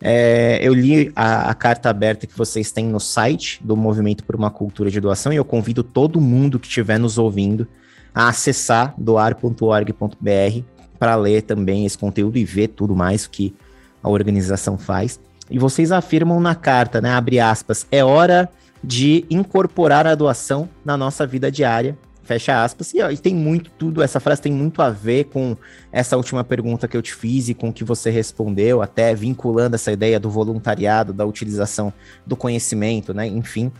É, 0.00 0.58
eu 0.60 0.74
li 0.74 1.12
a, 1.14 1.50
a, 1.50 1.54
carta 1.54 1.88
aberta 1.88 2.26
que 2.26 2.36
vocês 2.36 2.72
têm 2.72 2.86
no 2.86 2.98
site 2.98 3.60
do 3.64 3.76
Movimento 3.76 4.24
por 4.24 4.34
uma 4.34 4.50
Cultura 4.50 4.90
de 4.90 5.00
Doação 5.00 5.32
e 5.32 5.36
eu 5.36 5.44
convido 5.44 5.82
todo 5.82 6.20
mundo 6.20 6.58
que 6.58 6.66
estiver 6.66 6.98
nos 6.98 7.16
ouvindo 7.16 7.66
a 8.14 8.28
acessar 8.28 8.92
doar.org.br 8.98 10.62
para 10.98 11.16
ler 11.16 11.42
também 11.42 11.86
esse 11.86 11.96
conteúdo 11.96 12.36
e 12.36 12.44
ver 12.44 12.68
tudo 12.68 12.94
mais 12.94 13.26
que 13.26 13.54
a 14.02 14.08
organização 14.08 14.76
faz. 14.76 15.18
E 15.50 15.58
vocês 15.58 15.92
afirmam 15.92 16.40
na 16.40 16.54
carta, 16.54 17.00
né, 17.00 17.10
abre 17.10 17.38
aspas, 17.38 17.86
é 17.90 18.04
hora 18.04 18.50
de 18.86 19.24
incorporar 19.30 20.06
a 20.06 20.14
doação 20.14 20.68
na 20.84 20.96
nossa 20.96 21.26
vida 21.26 21.50
diária. 21.50 21.96
Fecha 22.22 22.62
aspas. 22.62 22.92
E, 22.94 22.98
e, 22.98 23.16
tem 23.16 23.34
muito 23.34 23.70
tudo, 23.70 24.02
essa 24.02 24.20
frase 24.20 24.40
tem 24.40 24.52
muito 24.52 24.80
a 24.80 24.90
ver 24.90 25.24
com 25.24 25.56
essa 25.92 26.16
última 26.16 26.42
pergunta 26.42 26.88
que 26.88 26.96
eu 26.96 27.02
te 27.02 27.14
fiz 27.14 27.48
e 27.48 27.54
com 27.54 27.68
o 27.68 27.72
que 27.72 27.84
você 27.84 28.10
respondeu, 28.10 28.80
até 28.80 29.14
vinculando 29.14 29.74
essa 29.74 29.92
ideia 29.92 30.18
do 30.18 30.30
voluntariado, 30.30 31.12
da 31.12 31.24
utilização 31.24 31.92
do 32.26 32.36
conhecimento, 32.36 33.12
né? 33.12 33.26
Enfim. 33.26 33.70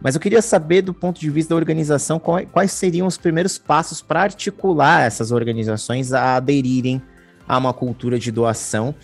Mas 0.00 0.14
eu 0.14 0.20
queria 0.20 0.42
saber, 0.42 0.82
do 0.82 0.92
ponto 0.92 1.20
de 1.20 1.30
vista 1.30 1.54
da 1.54 1.56
organização, 1.56 2.18
quais 2.18 2.72
seriam 2.72 3.06
os 3.06 3.16
primeiros 3.16 3.56
passos 3.56 4.02
para 4.02 4.22
articular 4.22 5.02
essas 5.02 5.30
organizações 5.30 6.12
a 6.12 6.36
aderirem 6.36 7.00
a 7.46 7.56
uma 7.58 7.72
cultura 7.72 8.18
de 8.18 8.32
doação, 8.32 8.94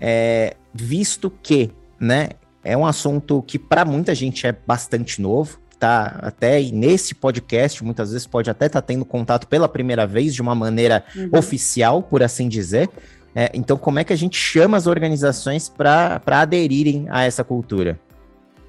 é, 0.00 0.56
visto 0.72 1.30
que, 1.42 1.70
né, 2.00 2.30
é 2.66 2.76
um 2.76 2.84
assunto 2.84 3.42
que 3.42 3.58
para 3.58 3.84
muita 3.84 4.14
gente 4.14 4.46
é 4.46 4.52
bastante 4.52 5.20
novo, 5.22 5.58
tá 5.78 6.18
até 6.22 6.60
nesse 6.62 7.14
podcast, 7.14 7.84
muitas 7.84 8.10
vezes 8.10 8.26
pode 8.26 8.50
até 8.50 8.66
estar 8.66 8.80
tá 8.80 8.86
tendo 8.86 9.04
contato 9.04 9.46
pela 9.46 9.68
primeira 9.68 10.06
vez 10.06 10.34
de 10.34 10.42
uma 10.42 10.54
maneira 10.54 11.04
uhum. 11.14 11.30
oficial, 11.32 12.02
por 12.02 12.22
assim 12.22 12.48
dizer. 12.48 12.88
É, 13.34 13.50
então, 13.52 13.76
como 13.76 13.98
é 13.98 14.04
que 14.04 14.12
a 14.12 14.16
gente 14.16 14.36
chama 14.38 14.76
as 14.76 14.86
organizações 14.86 15.68
para 15.68 16.20
aderirem 16.26 17.06
a 17.10 17.24
essa 17.24 17.44
cultura? 17.44 18.00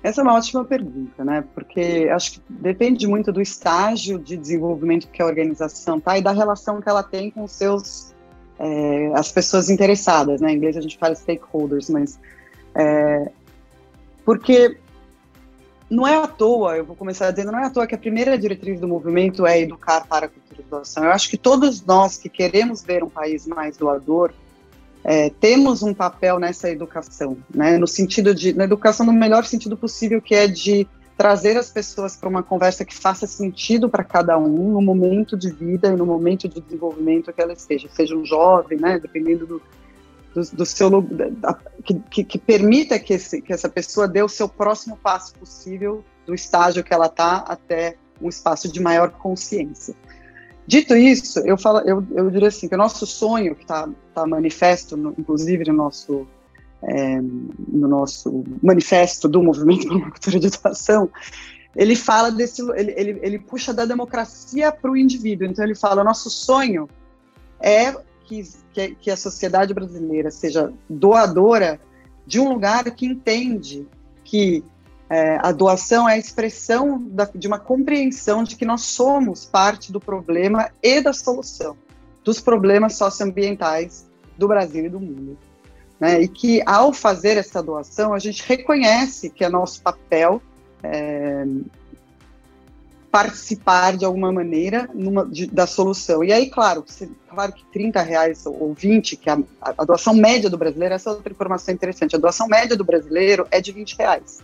Essa 0.03 0.21
é 0.21 0.23
uma 0.23 0.35
ótima 0.35 0.63
pergunta, 0.63 1.23
né? 1.23 1.43
Porque 1.55 2.09
acho 2.11 2.33
que 2.33 2.41
depende 2.49 3.07
muito 3.07 3.31
do 3.31 3.41
estágio 3.41 4.19
de 4.19 4.37
desenvolvimento 4.37 5.07
que 5.07 5.21
a 5.21 5.25
organização 5.25 5.99
tá 5.99 6.17
e 6.17 6.21
da 6.21 6.31
relação 6.31 6.81
que 6.81 6.89
ela 6.89 7.01
tem 7.01 7.31
com 7.31 7.43
os 7.43 7.51
seus 7.51 8.13
é, 8.59 9.11
as 9.15 9.31
pessoas 9.31 9.69
interessadas, 9.69 10.41
né? 10.41 10.51
Em 10.51 10.57
inglês 10.57 10.77
a 10.77 10.81
gente 10.81 10.97
fala 10.97 11.15
stakeholders, 11.15 11.89
mas 11.89 12.19
é, 12.75 13.31
porque 14.27 14.77
não 15.89 16.05
é 16.05 16.21
à 16.21 16.27
toa, 16.27 16.75
eu 16.75 16.83
vou 16.83 16.97
começar 16.97 17.31
dizendo, 17.31 17.49
não 17.49 17.59
é 17.59 17.67
à 17.67 17.69
toa 17.69 17.87
que 17.87 17.95
a 17.95 17.97
primeira 17.97 18.37
diretriz 18.37 18.77
do 18.77 18.85
movimento 18.85 19.47
é 19.47 19.61
educar 19.61 20.05
para 20.05 20.25
a 20.25 20.29
cultura 20.29 20.61
de 20.61 20.69
doação. 20.69 21.05
Eu 21.05 21.11
acho 21.11 21.29
que 21.29 21.37
todos 21.37 21.81
nós 21.85 22.17
que 22.17 22.27
queremos 22.27 22.83
ver 22.83 23.05
um 23.05 23.09
país 23.09 23.47
mais 23.47 23.77
doador, 23.77 24.33
é, 25.01 25.29
temos 25.29 25.81
um 25.81 25.93
papel 25.93 26.39
nessa 26.39 26.69
educação, 26.69 27.37
né? 27.55 27.77
no 27.77 27.87
sentido 27.87 28.35
de, 28.35 28.51
na 28.51 28.65
educação 28.65 29.05
no 29.05 29.13
melhor 29.13 29.45
sentido 29.45 29.77
possível, 29.77 30.21
que 30.21 30.35
é 30.35 30.45
de 30.45 30.85
trazer 31.17 31.55
as 31.55 31.71
pessoas 31.71 32.17
para 32.17 32.27
uma 32.27 32.43
conversa 32.43 32.83
que 32.83 32.93
faça 32.93 33.25
sentido 33.25 33.87
para 33.87 34.03
cada 34.03 34.37
um 34.37 34.73
no 34.73 34.81
momento 34.81 35.37
de 35.37 35.49
vida 35.53 35.87
e 35.87 35.95
no 35.95 36.05
momento 36.05 36.49
de 36.49 36.59
desenvolvimento 36.59 37.31
que 37.31 37.41
ela 37.41 37.53
esteja, 37.53 37.87
seja 37.93 38.13
um 38.13 38.25
jovem, 38.25 38.77
né, 38.77 38.99
dependendo 38.99 39.47
do, 39.47 39.61
do, 40.37 40.57
do 40.57 40.65
seu 40.65 41.01
da, 41.01 41.57
que, 41.83 42.23
que, 42.23 42.37
permita 42.37 42.99
que, 42.99 43.13
esse, 43.13 43.41
que 43.41 43.51
essa 43.51 43.67
pessoa 43.67 44.07
dê 44.07 44.21
o 44.21 44.29
seu 44.29 44.47
próximo 44.47 44.95
passo 44.95 45.33
possível 45.33 46.03
do 46.27 46.35
estágio 46.35 46.83
que 46.83 46.93
ela 46.93 47.07
está 47.07 47.37
até 47.37 47.95
um 48.21 48.29
espaço 48.29 48.71
de 48.71 48.79
maior 48.79 49.09
consciência. 49.09 49.95
Dito 50.67 50.95
isso, 50.95 51.39
eu 51.39 51.57
falo, 51.57 51.79
eu, 51.79 52.05
eu 52.13 52.29
diria 52.29 52.49
assim 52.49 52.67
que 52.67 52.75
o 52.75 52.77
nosso 52.77 53.07
sonho 53.07 53.55
que 53.55 53.63
está 53.63 53.89
tá 54.13 54.27
manifesto, 54.27 54.95
no, 54.95 55.15
inclusive 55.17 55.63
no 55.65 55.73
nosso 55.73 56.27
é, 56.83 57.19
no 57.19 57.87
nosso 57.87 58.43
manifesto 58.61 59.27
do 59.27 59.41
movimento 59.41 59.89
uma 59.89 60.11
cultura 60.11 60.39
de 60.39 60.47
educação, 60.47 61.09
ele 61.75 61.95
fala 61.95 62.31
desse, 62.31 62.61
ele, 62.75 62.93
ele, 62.95 63.19
ele 63.23 63.39
puxa 63.39 63.73
da 63.73 63.85
democracia 63.85 64.71
para 64.71 64.91
o 64.91 64.97
indivíduo. 64.97 65.47
Então 65.47 65.65
ele 65.65 65.73
fala, 65.73 66.03
nosso 66.03 66.29
sonho 66.29 66.87
é 67.59 67.95
que, 68.27 68.43
que, 68.73 68.95
que 68.95 69.11
a 69.11 69.17
sociedade 69.17 69.73
brasileira 69.73 70.29
seja 70.29 70.71
doadora 70.89 71.79
de 72.25 72.39
um 72.39 72.49
lugar 72.49 72.83
que 72.91 73.05
entende 73.05 73.87
que 74.23 74.63
é, 75.09 75.37
a 75.41 75.53
doação 75.53 76.07
é 76.07 76.13
a 76.13 76.17
expressão 76.17 77.01
da, 77.01 77.25
de 77.33 77.47
uma 77.47 77.57
compreensão 77.57 78.43
de 78.43 78.57
que 78.57 78.65
nós 78.65 78.81
somos 78.81 79.45
parte 79.45 79.91
do 79.91 79.99
problema 79.99 80.69
e 80.83 80.99
da 80.99 81.13
solução 81.13 81.77
dos 82.23 82.41
problemas 82.41 82.95
socioambientais 82.95 84.05
do 84.37 84.49
Brasil 84.49 84.85
e 84.85 84.89
do 84.89 84.99
mundo. 84.99 85.37
Né? 85.97 86.21
E 86.21 86.27
que, 86.27 86.61
ao 86.65 86.91
fazer 86.91 87.37
essa 87.37 87.63
doação, 87.63 88.13
a 88.13 88.19
gente 88.19 88.43
reconhece 88.45 89.29
que 89.29 89.45
é 89.45 89.49
nosso 89.49 89.81
papel 89.81 90.41
é, 90.83 91.45
participar 93.17 93.97
de 93.97 94.05
alguma 94.05 94.31
maneira 94.31 94.87
numa, 94.93 95.25
de, 95.25 95.47
da 95.47 95.65
solução. 95.65 96.23
E 96.23 96.31
aí, 96.31 96.51
claro, 96.51 96.83
se, 96.85 97.09
claro 97.27 97.51
que 97.51 97.65
30 97.73 97.99
reais 98.03 98.45
ou 98.45 98.75
20, 98.75 99.17
que 99.17 99.27
é 99.27 99.33
a, 99.33 99.73
a, 99.75 99.83
doação 99.83 100.13
média 100.13 100.51
do 100.51 100.57
brasileiro, 100.57 100.93
essa 100.93 101.09
é 101.09 101.13
outra 101.13 101.33
informação 101.33 101.73
interessante, 101.73 102.15
a 102.15 102.19
doação 102.19 102.47
média 102.47 102.77
do 102.77 102.85
brasileiro 102.85 103.47
é 103.49 103.59
de 103.59 103.71
20 103.71 103.97
reais. 103.97 104.37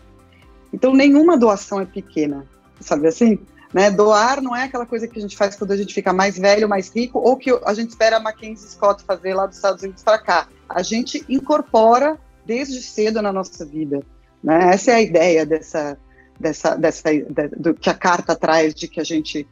Então, 0.73 0.91
nenhuma 0.91 1.37
doação 1.37 1.81
é 1.81 1.85
pequena, 1.85 2.47
sabe 2.79 3.07
assim? 3.07 3.37
Né? 3.71 3.91
Doar 3.91 4.41
não 4.41 4.55
é 4.55 4.63
aquela 4.63 4.87
coisa 4.87 5.07
que 5.07 5.19
a 5.19 5.21
gente 5.21 5.37
faz 5.37 5.55
quando 5.55 5.69
a 5.69 5.77
gente 5.77 5.93
fica 5.93 6.11
mais 6.11 6.35
velho, 6.35 6.67
mais 6.67 6.89
rico, 6.89 7.19
ou 7.19 7.37
que 7.37 7.51
a 7.63 7.75
gente 7.75 7.91
espera 7.91 8.17
a 8.17 8.19
Mackenzie 8.19 8.69
Scott 8.69 9.03
fazer 9.03 9.35
lá 9.35 9.45
dos 9.45 9.57
Estados 9.57 9.83
Unidos 9.83 10.01
para 10.01 10.17
cá. 10.17 10.47
A 10.67 10.81
gente 10.81 11.23
incorpora 11.29 12.17
desde 12.43 12.81
cedo 12.81 13.21
na 13.21 13.31
nossa 13.31 13.63
vida. 13.63 14.01
Né? 14.43 14.73
Essa 14.73 14.91
é 14.91 14.95
a 14.95 15.01
ideia 15.01 15.45
dessa, 15.45 15.95
dessa, 16.39 16.75
dessa 16.75 17.09
do 17.57 17.73
que 17.73 17.89
a 17.89 17.93
carta 17.93 18.35
traz 18.35 18.73
de 18.73 18.87
que 18.87 18.99
a 18.99 19.03
gente 19.03 19.47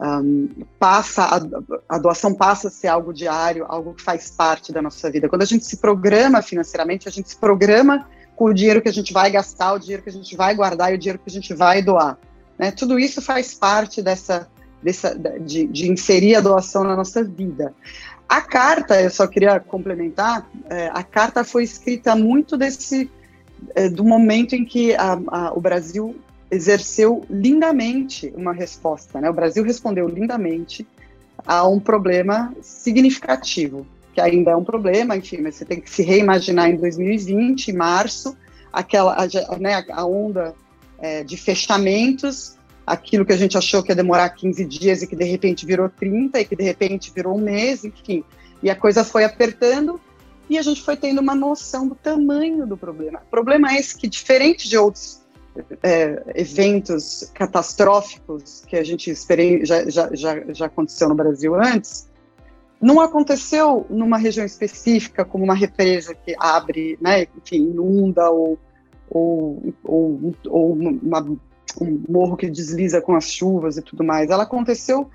um, 0.00 0.48
passa 0.78 1.24
a, 1.24 1.40
a, 1.88 1.98
doação 1.98 2.34
passa 2.34 2.68
a 2.68 2.70
ser 2.70 2.88
algo 2.88 3.12
diário, 3.12 3.64
algo 3.68 3.94
que 3.94 4.02
faz 4.02 4.30
parte 4.30 4.72
da 4.72 4.82
nossa 4.82 5.10
vida. 5.10 5.28
Quando 5.28 5.42
a 5.42 5.46
gente 5.46 5.64
se 5.64 5.78
programa 5.78 6.42
financeiramente, 6.42 7.08
a 7.08 7.12
gente 7.12 7.30
se 7.30 7.36
programa 7.36 8.06
com 8.34 8.46
o 8.46 8.54
dinheiro 8.54 8.82
que 8.82 8.88
a 8.88 8.92
gente 8.92 9.12
vai 9.12 9.30
gastar, 9.30 9.72
o 9.72 9.78
dinheiro 9.78 10.02
que 10.02 10.10
a 10.10 10.12
gente 10.12 10.36
vai 10.36 10.54
guardar 10.54 10.92
e 10.92 10.96
o 10.96 10.98
dinheiro 10.98 11.18
que 11.18 11.30
a 11.30 11.32
gente 11.32 11.54
vai 11.54 11.80
doar. 11.80 12.18
Né? 12.58 12.70
Tudo 12.70 12.98
isso 12.98 13.22
faz 13.22 13.54
parte 13.54 14.02
dessa, 14.02 14.48
dessa 14.82 15.14
de, 15.14 15.66
de 15.66 15.90
inserir 15.90 16.36
a 16.36 16.40
doação 16.40 16.84
na 16.84 16.94
nossa 16.94 17.24
vida. 17.24 17.74
A 18.28 18.42
carta, 18.42 19.00
eu 19.00 19.08
só 19.08 19.26
queria 19.26 19.60
complementar, 19.60 20.46
é, 20.68 20.90
a 20.92 21.02
carta 21.02 21.44
foi 21.44 21.62
escrita 21.62 22.14
muito 22.16 22.56
desse 22.56 23.10
é, 23.74 23.88
do 23.88 24.04
momento 24.04 24.54
em 24.54 24.64
que 24.64 24.94
a, 24.94 25.18
a, 25.28 25.52
o 25.52 25.60
Brasil 25.60 26.16
exerceu 26.50 27.24
lindamente 27.28 28.32
uma 28.36 28.52
resposta, 28.52 29.20
né? 29.20 29.28
O 29.28 29.34
Brasil 29.34 29.64
respondeu 29.64 30.08
lindamente 30.08 30.86
a 31.46 31.66
um 31.66 31.80
problema 31.80 32.54
significativo, 32.60 33.86
que 34.14 34.20
ainda 34.20 34.52
é 34.52 34.56
um 34.56 34.64
problema, 34.64 35.16
enfim, 35.16 35.38
mas 35.38 35.56
você 35.56 35.64
tem 35.64 35.80
que 35.80 35.90
se 35.90 36.02
reimaginar 36.02 36.70
em 36.70 36.76
2020, 36.76 37.68
em 37.68 37.74
março, 37.74 38.36
aquela 38.72 39.16
a, 39.16 39.58
né, 39.58 39.84
a 39.90 40.06
onda 40.06 40.54
é, 40.98 41.24
de 41.24 41.36
fechamentos, 41.36 42.56
aquilo 42.86 43.26
que 43.26 43.32
a 43.32 43.36
gente 43.36 43.58
achou 43.58 43.82
que 43.82 43.90
ia 43.90 43.96
demorar 43.96 44.30
15 44.30 44.64
dias 44.64 45.02
e 45.02 45.06
que 45.06 45.16
de 45.16 45.24
repente 45.24 45.66
virou 45.66 45.88
30 45.88 46.40
e 46.40 46.44
que 46.44 46.54
de 46.54 46.62
repente 46.62 47.12
virou 47.14 47.36
um 47.36 47.40
mês, 47.40 47.84
enfim, 47.84 48.22
e 48.62 48.70
a 48.70 48.76
coisa 48.76 49.04
foi 49.04 49.24
apertando 49.24 50.00
e 50.48 50.58
a 50.58 50.62
gente 50.62 50.82
foi 50.82 50.96
tendo 50.96 51.20
uma 51.20 51.34
noção 51.34 51.88
do 51.88 51.94
tamanho 51.94 52.66
do 52.66 52.76
problema. 52.76 53.20
O 53.26 53.30
problema 53.30 53.72
é 53.72 53.78
esse 53.78 53.96
que, 53.96 54.08
diferente 54.08 54.68
de 54.68 54.78
outros 54.78 55.26
é, 55.82 56.22
eventos 56.34 57.30
catastróficos 57.34 58.62
que 58.66 58.76
a 58.76 58.84
gente 58.84 59.12
já, 59.64 59.88
já, 59.88 60.14
já, 60.14 60.52
já 60.52 60.66
aconteceu 60.66 61.08
no 61.08 61.14
Brasil 61.14 61.54
antes, 61.54 62.08
não 62.80 63.00
aconteceu 63.00 63.86
numa 63.88 64.18
região 64.18 64.44
específica, 64.44 65.24
como 65.24 65.44
uma 65.44 65.54
represa 65.54 66.14
que 66.14 66.34
abre, 66.38 66.98
né, 67.00 67.26
enfim, 67.36 67.70
inunda, 67.70 68.30
ou, 68.30 68.58
ou, 69.08 69.74
ou, 69.82 70.34
ou 70.46 70.72
uma, 70.72 71.20
um 71.80 72.02
morro 72.08 72.36
que 72.36 72.50
desliza 72.50 73.00
com 73.00 73.14
as 73.16 73.30
chuvas 73.30 73.76
e 73.76 73.82
tudo 73.82 74.04
mais. 74.04 74.30
Ela 74.30 74.42
aconteceu 74.42 75.10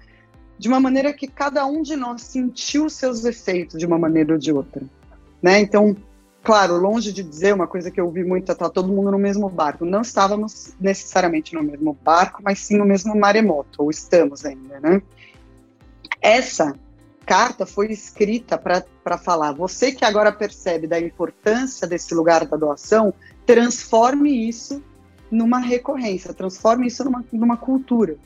de 0.58 0.68
uma 0.68 0.80
maneira 0.80 1.14
que 1.14 1.28
cada 1.28 1.66
um 1.66 1.82
de 1.82 1.96
nós 1.96 2.22
sentiu 2.24 2.90
seus 2.90 3.26
efeitos 3.26 3.80
de 3.80 3.86
uma 3.86 3.98
maneira 3.98 4.34
ou 4.34 4.40
de 4.40 4.52
outra. 4.52 4.84
Né? 5.42 5.60
Então, 5.60 5.96
claro, 6.44 6.78
longe 6.78 7.12
de 7.12 7.24
dizer 7.24 7.54
uma 7.54 7.68
coisa 7.68 7.90
que 7.90 8.00
eu 8.00 8.06
ouvi 8.06 8.24
muito, 8.24 8.54
tá 8.54 8.70
todo 8.70 8.92
mundo 8.92 9.12
no 9.12 9.20
mesmo 9.20 9.50
barco. 9.50 9.86
Não 9.86 10.02
estávamos 10.02 10.74
necessariamente 10.80 11.54
no 11.54 11.64
mesmo 11.64 11.98
barco, 12.04 12.42
mas 12.44 12.60
sim 12.60 12.78
no 12.78 12.86
mesmo 12.86 13.16
maremoto, 13.16 13.84
ou 13.84 13.90
estamos 13.90 14.46
ainda, 14.46 14.80
né? 14.80 15.02
Essa 16.22 16.76
carta 17.26 17.66
foi 17.66 17.92
escrita 17.92 18.58
para 18.58 19.18
falar, 19.18 19.54
você 19.54 19.92
que 19.92 20.04
agora 20.04 20.32
percebe 20.32 20.88
da 20.88 21.00
importância 21.00 21.88
desse 21.88 22.14
lugar 22.14 22.46
da 22.46 22.58
doação, 22.58 23.14
transforme 23.46 24.50
isso 24.50 24.84
numa 25.32 25.60
recorrência, 25.60 26.34
transforme 26.34 26.88
isso 26.88 27.04
numa, 27.04 27.24
numa 27.32 27.58
cultura. 27.58 28.18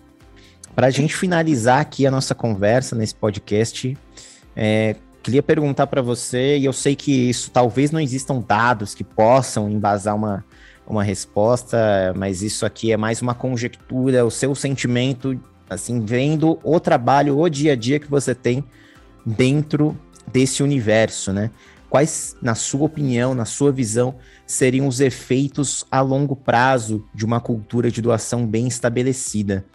Para 0.74 0.88
a 0.88 0.89
gente 0.89 1.15
finalizar 1.15 1.79
aqui 1.79 2.05
a 2.05 2.12
nossa 2.12 2.34
conversa 2.34 2.95
nesse 2.95 3.15
podcast, 3.15 3.98
é, 4.55 4.95
queria 5.25 5.41
perguntar 5.41 5.88
para 5.88 6.03
você, 6.03 6.55
e 6.55 6.65
eu 6.65 6.72
sei 6.72 6.96
que 6.96 7.12
isso 7.12 7.50
talvez 7.50 7.89
não 7.89 8.00
existam 8.00 8.39
dados 8.48 8.94
que 8.94 9.03
possam 9.03 9.67
embasar 9.67 10.15
uma, 10.15 10.46
uma 10.86 11.03
resposta, 11.03 12.13
mas 12.15 12.44
isso 12.44 12.63
aqui 12.63 12.91
é 12.91 12.98
mais 12.98 13.24
uma 13.24 13.34
conjectura, 13.34 14.24
o 14.24 14.29
seu 14.29 14.53
sentimento, 14.53 15.36
assim, 15.67 16.00
vendo 16.05 16.60
o 16.63 16.79
trabalho, 16.79 17.39
o 17.39 17.50
dia 17.50 17.74
a 17.74 17.75
dia 17.75 18.00
que 18.00 18.08
você 18.08 18.36
tem 18.36 18.63
dentro 19.25 19.98
desse 20.32 20.62
universo, 20.62 21.34
né? 21.34 21.50
Quais, 21.89 22.36
na 22.39 22.53
sua 22.53 22.86
opinião, 22.86 23.34
na 23.34 23.46
sua 23.46 23.72
visão, 23.72 24.13
seriam 24.46 24.88
os 24.88 25.00
efeitos 25.00 25.88
a 25.89 26.01
longo 26.01 26.36
prazo 26.36 27.03
de 27.15 27.25
uma 27.25 27.41
cultura 27.41 27.89
de 27.89 28.00
doação 28.00 28.46
bem 28.46 28.67
estabelecida? 28.67 29.65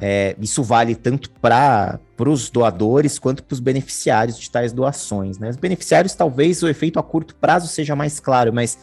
É, 0.00 0.36
isso 0.40 0.62
vale 0.62 0.94
tanto 0.94 1.30
para 1.30 1.98
os 2.18 2.50
doadores 2.50 3.18
quanto 3.18 3.42
para 3.42 3.54
os 3.54 3.60
beneficiários 3.60 4.38
de 4.38 4.50
tais 4.50 4.72
doações. 4.72 5.38
Né? 5.38 5.50
Os 5.50 5.56
beneficiários, 5.56 6.14
talvez 6.14 6.62
o 6.62 6.68
efeito 6.68 6.98
a 6.98 7.02
curto 7.02 7.34
prazo 7.34 7.66
seja 7.66 7.96
mais 7.96 8.20
claro, 8.20 8.52
mas 8.52 8.78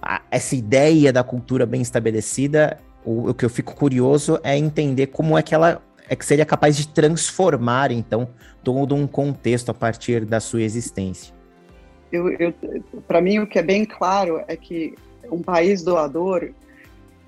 a, 0.00 0.22
essa 0.30 0.54
ideia 0.54 1.12
da 1.12 1.22
cultura 1.22 1.66
bem 1.66 1.82
estabelecida, 1.82 2.78
o, 3.04 3.30
o, 3.30 3.34
que 3.34 3.44
eu 3.44 3.50
fico 3.50 3.74
curioso 3.74 4.38
é 4.42 4.56
entender 4.56 5.08
como 5.08 5.36
é 5.36 5.42
que 5.42 5.54
ela 5.54 5.82
é 6.08 6.14
que 6.14 6.24
seria 6.24 6.44
capaz 6.44 6.76
de 6.76 6.86
transformar, 6.88 7.90
então, 7.90 8.28
todo 8.62 8.94
um 8.94 9.06
contexto 9.06 9.70
a 9.70 9.74
partir 9.74 10.26
da 10.26 10.38
sua 10.38 10.62
existência. 10.62 11.34
Para 13.08 13.22
mim, 13.22 13.38
o 13.38 13.46
que 13.46 13.58
é 13.58 13.62
bem 13.62 13.86
claro 13.86 14.42
é 14.46 14.54
que 14.54 14.94
um 15.30 15.42
país 15.42 15.82
doador 15.82 16.52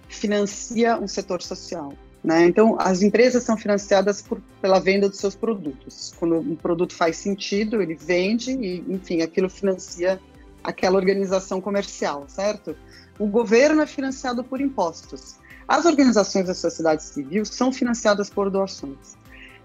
financia 0.08 0.98
um 0.98 1.08
setor 1.08 1.42
social. 1.42 1.92
Né? 2.26 2.44
Então, 2.44 2.76
as 2.80 3.02
empresas 3.02 3.44
são 3.44 3.56
financiadas 3.56 4.20
por, 4.20 4.42
pela 4.60 4.80
venda 4.80 5.08
dos 5.08 5.20
seus 5.20 5.36
produtos. 5.36 6.12
Quando 6.18 6.34
um 6.34 6.56
produto 6.56 6.92
faz 6.92 7.18
sentido, 7.18 7.80
ele 7.80 7.94
vende 7.94 8.50
e, 8.50 8.84
enfim, 8.88 9.22
aquilo 9.22 9.48
financia 9.48 10.20
aquela 10.64 10.96
organização 10.96 11.60
comercial, 11.60 12.24
certo? 12.26 12.76
O 13.16 13.28
governo 13.28 13.80
é 13.80 13.86
financiado 13.86 14.42
por 14.42 14.60
impostos. 14.60 15.36
As 15.68 15.86
organizações 15.86 16.48
da 16.48 16.54
sociedade 16.54 17.04
civil 17.04 17.44
são 17.44 17.72
financiadas 17.72 18.28
por 18.28 18.50
doações. 18.50 19.16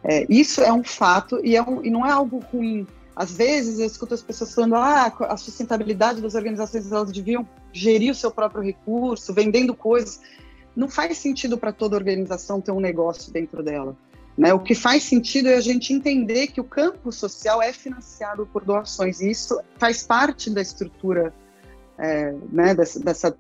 É, 0.04 0.28
isso 0.30 0.62
é 0.62 0.72
um 0.72 0.84
fato 0.84 1.42
e, 1.44 1.56
é 1.56 1.64
um, 1.64 1.84
e 1.84 1.90
não 1.90 2.06
é 2.06 2.12
algo 2.12 2.44
ruim. 2.52 2.86
Às 3.16 3.32
vezes 3.32 3.80
eu 3.80 3.88
escuto 3.88 4.14
as 4.14 4.22
pessoas 4.22 4.54
falando 4.54 4.76
ah, 4.76 5.12
a 5.22 5.38
sustentabilidade 5.38 6.22
das 6.22 6.36
organizações 6.36 6.92
elas 6.92 7.12
deviam 7.12 7.48
gerir 7.74 8.12
o 8.12 8.16
seu 8.16 8.30
próprio 8.30 8.62
recurso, 8.62 9.34
vendendo 9.34 9.74
coisas 9.74 10.20
não 10.76 10.90
faz 10.90 11.18
sentido 11.18 11.58
para 11.58 11.72
toda 11.72 11.96
organização 11.96 12.62
ter 12.62 12.72
um 12.72 12.80
negócio 12.80 13.32
dentro 13.32 13.64
dela. 13.64 13.96
Né? 14.38 14.54
O 14.54 14.60
que 14.60 14.74
faz 14.74 15.04
sentido 15.04 15.50
é 15.50 15.56
a 15.56 15.62
gente 15.62 15.94
entender 15.94 16.48
que 16.48 16.62
o 16.62 16.64
campo 16.64 17.12
social 17.12 17.62
é 17.62 17.74
financiado 17.74 18.48
por 18.48 18.64
doações, 18.64 19.20
e 19.20 19.30
isso 19.30 19.60
faz 19.78 20.04
parte 20.04 20.50
da 20.50 20.62
estrutura 20.62 21.34
é, 21.98 22.34
né, 22.52 22.74
dessa, 22.74 23.00
dessa, 23.00 23.38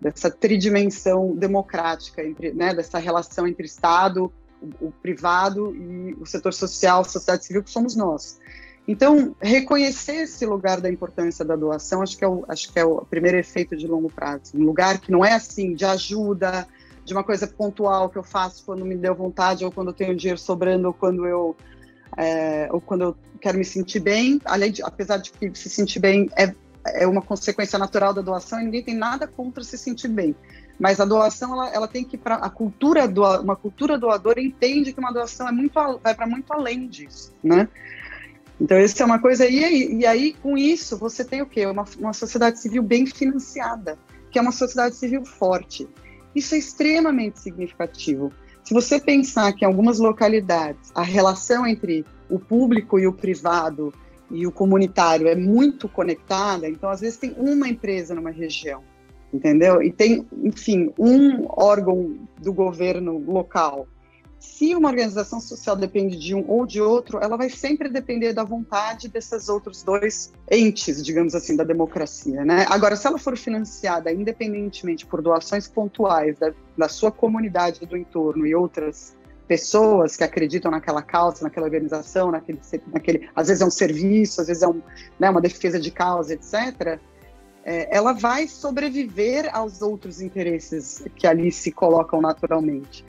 dessa, 0.00 0.30
tridimensão 0.30 1.34
democrática, 1.34 2.24
entre, 2.24 2.52
né, 2.52 2.72
dessa 2.72 2.98
relação 2.98 3.46
entre 3.46 3.66
Estado, 3.66 4.32
o, 4.62 4.86
o 4.86 4.92
privado 5.02 5.74
e 5.74 6.14
o 6.14 6.24
setor 6.24 6.54
social, 6.54 7.04
sociedade 7.04 7.44
civil, 7.44 7.62
que 7.62 7.70
somos 7.70 7.94
nós. 7.96 8.38
Então, 8.88 9.36
reconhecer 9.38 10.22
esse 10.22 10.46
lugar 10.46 10.80
da 10.80 10.88
importância 10.88 11.44
da 11.44 11.54
doação, 11.54 12.00
acho 12.00 12.16
que 12.16 12.24
é 12.24 12.28
o, 12.28 12.42
acho 12.48 12.72
que 12.72 12.78
é 12.78 12.84
o 12.84 13.04
primeiro 13.04 13.36
efeito 13.36 13.76
de 13.76 13.86
longo 13.86 14.10
prazo. 14.10 14.52
Um 14.54 14.64
lugar 14.64 14.98
que 14.98 15.12
não 15.12 15.22
é 15.22 15.34
assim, 15.34 15.74
de 15.74 15.84
ajuda, 15.84 16.66
de 17.04 17.12
uma 17.12 17.22
coisa 17.22 17.46
pontual 17.46 18.08
que 18.08 18.16
eu 18.16 18.22
faço 18.22 18.64
quando 18.64 18.86
me 18.86 18.96
deu 18.96 19.14
vontade, 19.14 19.62
ou 19.62 19.70
quando 19.70 19.88
eu 19.88 19.92
tenho 19.92 20.16
dinheiro 20.16 20.40
sobrando, 20.40 20.88
ou 20.88 20.94
quando 20.94 21.26
eu, 21.26 21.54
é, 22.16 22.66
ou 22.72 22.80
quando 22.80 23.02
eu 23.02 23.16
quero 23.38 23.58
me 23.58 23.64
sentir 23.64 24.00
bem. 24.00 24.40
Além 24.46 24.72
de, 24.72 24.82
apesar 24.82 25.18
de 25.18 25.32
que 25.32 25.54
se 25.54 25.68
sentir 25.68 25.98
bem 25.98 26.30
é, 26.34 26.54
é 26.86 27.06
uma 27.06 27.20
consequência 27.20 27.78
natural 27.78 28.14
da 28.14 28.22
doação, 28.22 28.58
e 28.58 28.64
ninguém 28.64 28.82
tem 28.82 28.96
nada 28.96 29.26
contra 29.26 29.62
se 29.62 29.76
sentir 29.76 30.08
bem. 30.08 30.34
Mas 30.78 30.98
a 30.98 31.04
doação, 31.04 31.52
ela, 31.52 31.68
ela 31.74 31.88
tem 31.88 32.04
que 32.04 32.16
para 32.16 32.36
a 32.36 32.48
cultura 32.48 33.06
do 33.06 33.22
uma 33.42 33.56
cultura 33.56 33.98
doadora 33.98 34.40
entende 34.40 34.94
que 34.94 35.00
uma 35.00 35.12
doação 35.12 35.46
é 35.46 35.52
muito 35.52 35.74
vai 36.02 36.14
para 36.14 36.26
muito 36.26 36.50
além 36.52 36.88
disso, 36.88 37.34
né? 37.42 37.68
Então, 38.60 38.78
isso 38.78 39.00
é 39.02 39.06
uma 39.06 39.20
coisa. 39.20 39.46
E 39.46 39.64
aí, 39.64 39.94
e 39.94 40.06
aí, 40.06 40.32
com 40.34 40.58
isso, 40.58 40.98
você 40.98 41.24
tem 41.24 41.42
o 41.42 41.46
quê? 41.46 41.66
Uma, 41.66 41.84
uma 41.98 42.12
sociedade 42.12 42.60
civil 42.60 42.82
bem 42.82 43.06
financiada, 43.06 43.98
que 44.30 44.38
é 44.38 44.42
uma 44.42 44.52
sociedade 44.52 44.96
civil 44.96 45.24
forte. 45.24 45.88
Isso 46.34 46.54
é 46.54 46.58
extremamente 46.58 47.40
significativo. 47.40 48.32
Se 48.64 48.74
você 48.74 49.00
pensar 49.00 49.52
que 49.54 49.64
em 49.64 49.66
algumas 49.66 49.98
localidades 49.98 50.90
a 50.94 51.02
relação 51.02 51.66
entre 51.66 52.04
o 52.28 52.38
público 52.38 52.98
e 52.98 53.06
o 53.06 53.12
privado 53.12 53.94
e 54.30 54.46
o 54.46 54.52
comunitário 54.52 55.26
é 55.26 55.34
muito 55.34 55.88
conectada, 55.88 56.68
então 56.68 56.90
às 56.90 57.00
vezes 57.00 57.16
tem 57.16 57.34
uma 57.38 57.66
empresa 57.66 58.14
numa 58.14 58.30
região, 58.30 58.82
entendeu? 59.32 59.82
E 59.82 59.90
tem, 59.90 60.26
enfim, 60.44 60.92
um 60.98 61.46
órgão 61.48 62.18
do 62.38 62.52
governo 62.52 63.18
local 63.18 63.88
se 64.38 64.74
uma 64.74 64.88
organização 64.88 65.40
social 65.40 65.76
depende 65.76 66.16
de 66.16 66.34
um 66.34 66.44
ou 66.48 66.66
de 66.66 66.80
outro, 66.80 67.18
ela 67.20 67.36
vai 67.36 67.50
sempre 67.50 67.88
depender 67.88 68.32
da 68.32 68.44
vontade 68.44 69.08
desses 69.08 69.48
outros 69.48 69.82
dois 69.82 70.32
entes, 70.50 71.04
digamos 71.04 71.34
assim, 71.34 71.56
da 71.56 71.64
democracia, 71.64 72.44
né? 72.44 72.64
Agora, 72.68 72.96
se 72.96 73.06
ela 73.06 73.18
for 73.18 73.36
financiada 73.36 74.12
independentemente 74.12 75.06
por 75.06 75.20
doações 75.22 75.66
pontuais 75.66 76.38
da, 76.38 76.52
da 76.76 76.88
sua 76.88 77.10
comunidade 77.10 77.84
do 77.84 77.96
entorno 77.96 78.46
e 78.46 78.54
outras 78.54 79.16
pessoas 79.48 80.16
que 80.16 80.22
acreditam 80.22 80.70
naquela 80.70 81.02
causa, 81.02 81.42
naquela 81.42 81.66
organização, 81.66 82.30
naquele, 82.30 82.60
naquele, 82.92 83.28
às 83.34 83.48
vezes 83.48 83.62
é 83.62 83.66
um 83.66 83.70
serviço, 83.70 84.40
às 84.40 84.46
vezes 84.46 84.62
é 84.62 84.68
um, 84.68 84.82
né, 85.18 85.30
uma 85.30 85.40
defesa 85.40 85.80
de 85.80 85.90
causa, 85.90 86.34
etc. 86.34 87.00
É, 87.64 87.96
ela 87.96 88.12
vai 88.12 88.46
sobreviver 88.46 89.48
aos 89.52 89.82
outros 89.82 90.20
interesses 90.20 91.02
que 91.16 91.26
ali 91.26 91.50
se 91.50 91.72
colocam 91.72 92.20
naturalmente. 92.20 93.04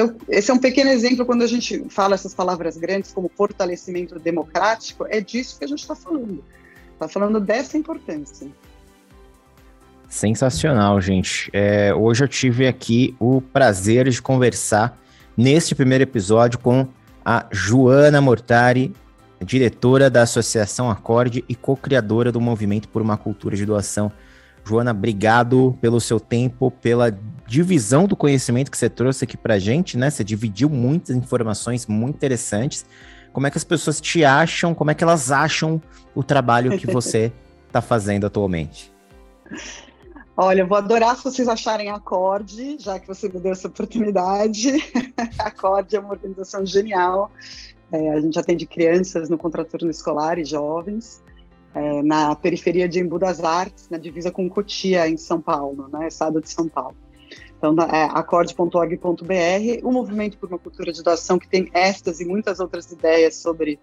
Então, 0.00 0.16
esse 0.30 0.50
é 0.50 0.54
um 0.54 0.58
pequeno 0.58 0.88
exemplo 0.88 1.26
quando 1.26 1.42
a 1.42 1.46
gente 1.46 1.84
fala 1.90 2.14
essas 2.14 2.32
palavras 2.32 2.78
grandes 2.78 3.12
como 3.12 3.30
fortalecimento 3.36 4.18
democrático, 4.18 5.04
é 5.06 5.20
disso 5.20 5.58
que 5.58 5.64
a 5.66 5.68
gente 5.68 5.80
está 5.80 5.94
falando. 5.94 6.42
Está 6.94 7.06
falando 7.06 7.38
dessa 7.38 7.76
importância. 7.76 8.48
Sensacional, 10.08 10.98
gente. 11.02 11.50
É, 11.52 11.94
hoje 11.94 12.24
eu 12.24 12.28
tive 12.28 12.66
aqui 12.66 13.14
o 13.20 13.42
prazer 13.42 14.08
de 14.08 14.22
conversar 14.22 14.98
neste 15.36 15.74
primeiro 15.74 16.04
episódio 16.04 16.58
com 16.58 16.88
a 17.22 17.46
Joana 17.50 18.22
Mortari, 18.22 18.94
diretora 19.44 20.08
da 20.08 20.22
Associação 20.22 20.90
Acorde 20.90 21.44
e 21.46 21.54
co-criadora 21.54 22.32
do 22.32 22.40
Movimento 22.40 22.88
por 22.88 23.02
uma 23.02 23.18
Cultura 23.18 23.54
de 23.54 23.66
Doação. 23.66 24.10
Joana, 24.70 24.92
obrigado 24.92 25.76
pelo 25.80 26.00
seu 26.00 26.20
tempo, 26.20 26.70
pela 26.70 27.10
divisão 27.44 28.06
do 28.06 28.14
conhecimento 28.14 28.70
que 28.70 28.78
você 28.78 28.88
trouxe 28.88 29.24
aqui 29.24 29.36
para 29.36 29.58
gente, 29.58 29.98
né? 29.98 30.08
Você 30.08 30.22
dividiu 30.22 30.70
muitas 30.70 31.16
informações 31.16 31.88
muito 31.88 32.14
interessantes. 32.14 32.86
Como 33.32 33.48
é 33.48 33.50
que 33.50 33.58
as 33.58 33.64
pessoas 33.64 34.00
te 34.00 34.24
acham? 34.24 34.72
Como 34.72 34.92
é 34.92 34.94
que 34.94 35.02
elas 35.02 35.32
acham 35.32 35.82
o 36.14 36.22
trabalho 36.22 36.78
que 36.78 36.86
você 36.90 37.32
está 37.66 37.80
fazendo 37.80 38.26
atualmente? 38.26 38.92
Olha, 40.36 40.60
eu 40.60 40.68
vou 40.68 40.78
adorar 40.78 41.16
se 41.16 41.24
vocês 41.24 41.48
acharem 41.48 41.90
Acorde, 41.90 42.78
já 42.78 43.00
que 43.00 43.08
você 43.08 43.28
me 43.28 43.40
deu 43.40 43.50
essa 43.50 43.66
oportunidade. 43.66 44.70
Acorde 45.40 45.96
é 45.96 45.98
uma 45.98 46.10
organização 46.10 46.64
genial. 46.64 47.32
É, 47.90 48.12
a 48.12 48.20
gente 48.20 48.38
atende 48.38 48.66
crianças 48.66 49.28
no 49.28 49.36
contraturno 49.36 49.90
escolar 49.90 50.38
e 50.38 50.44
jovens, 50.44 51.20
é, 51.74 52.02
na 52.02 52.34
periferia 52.34 52.88
de 52.88 53.00
Embu 53.00 53.18
das 53.18 53.42
Artes, 53.42 53.88
na 53.88 53.98
divisa 53.98 54.30
com 54.30 54.48
Cotia, 54.48 55.08
em 55.08 55.16
São 55.16 55.40
Paulo, 55.40 55.88
né, 55.92 56.08
estado 56.08 56.40
de 56.40 56.50
São 56.50 56.68
Paulo. 56.68 56.96
Então, 57.58 57.76
é 57.92 58.04
acorde.org.br, 58.04 59.84
o 59.84 59.92
Movimento 59.92 60.38
por 60.38 60.48
uma 60.48 60.58
Cultura 60.58 60.92
de 60.92 61.02
Doação, 61.02 61.38
que 61.38 61.46
tem 61.46 61.68
estas 61.74 62.18
e 62.20 62.24
muitas 62.24 62.58
outras 62.58 62.90
ideias 62.90 63.36
sobre 63.36 63.78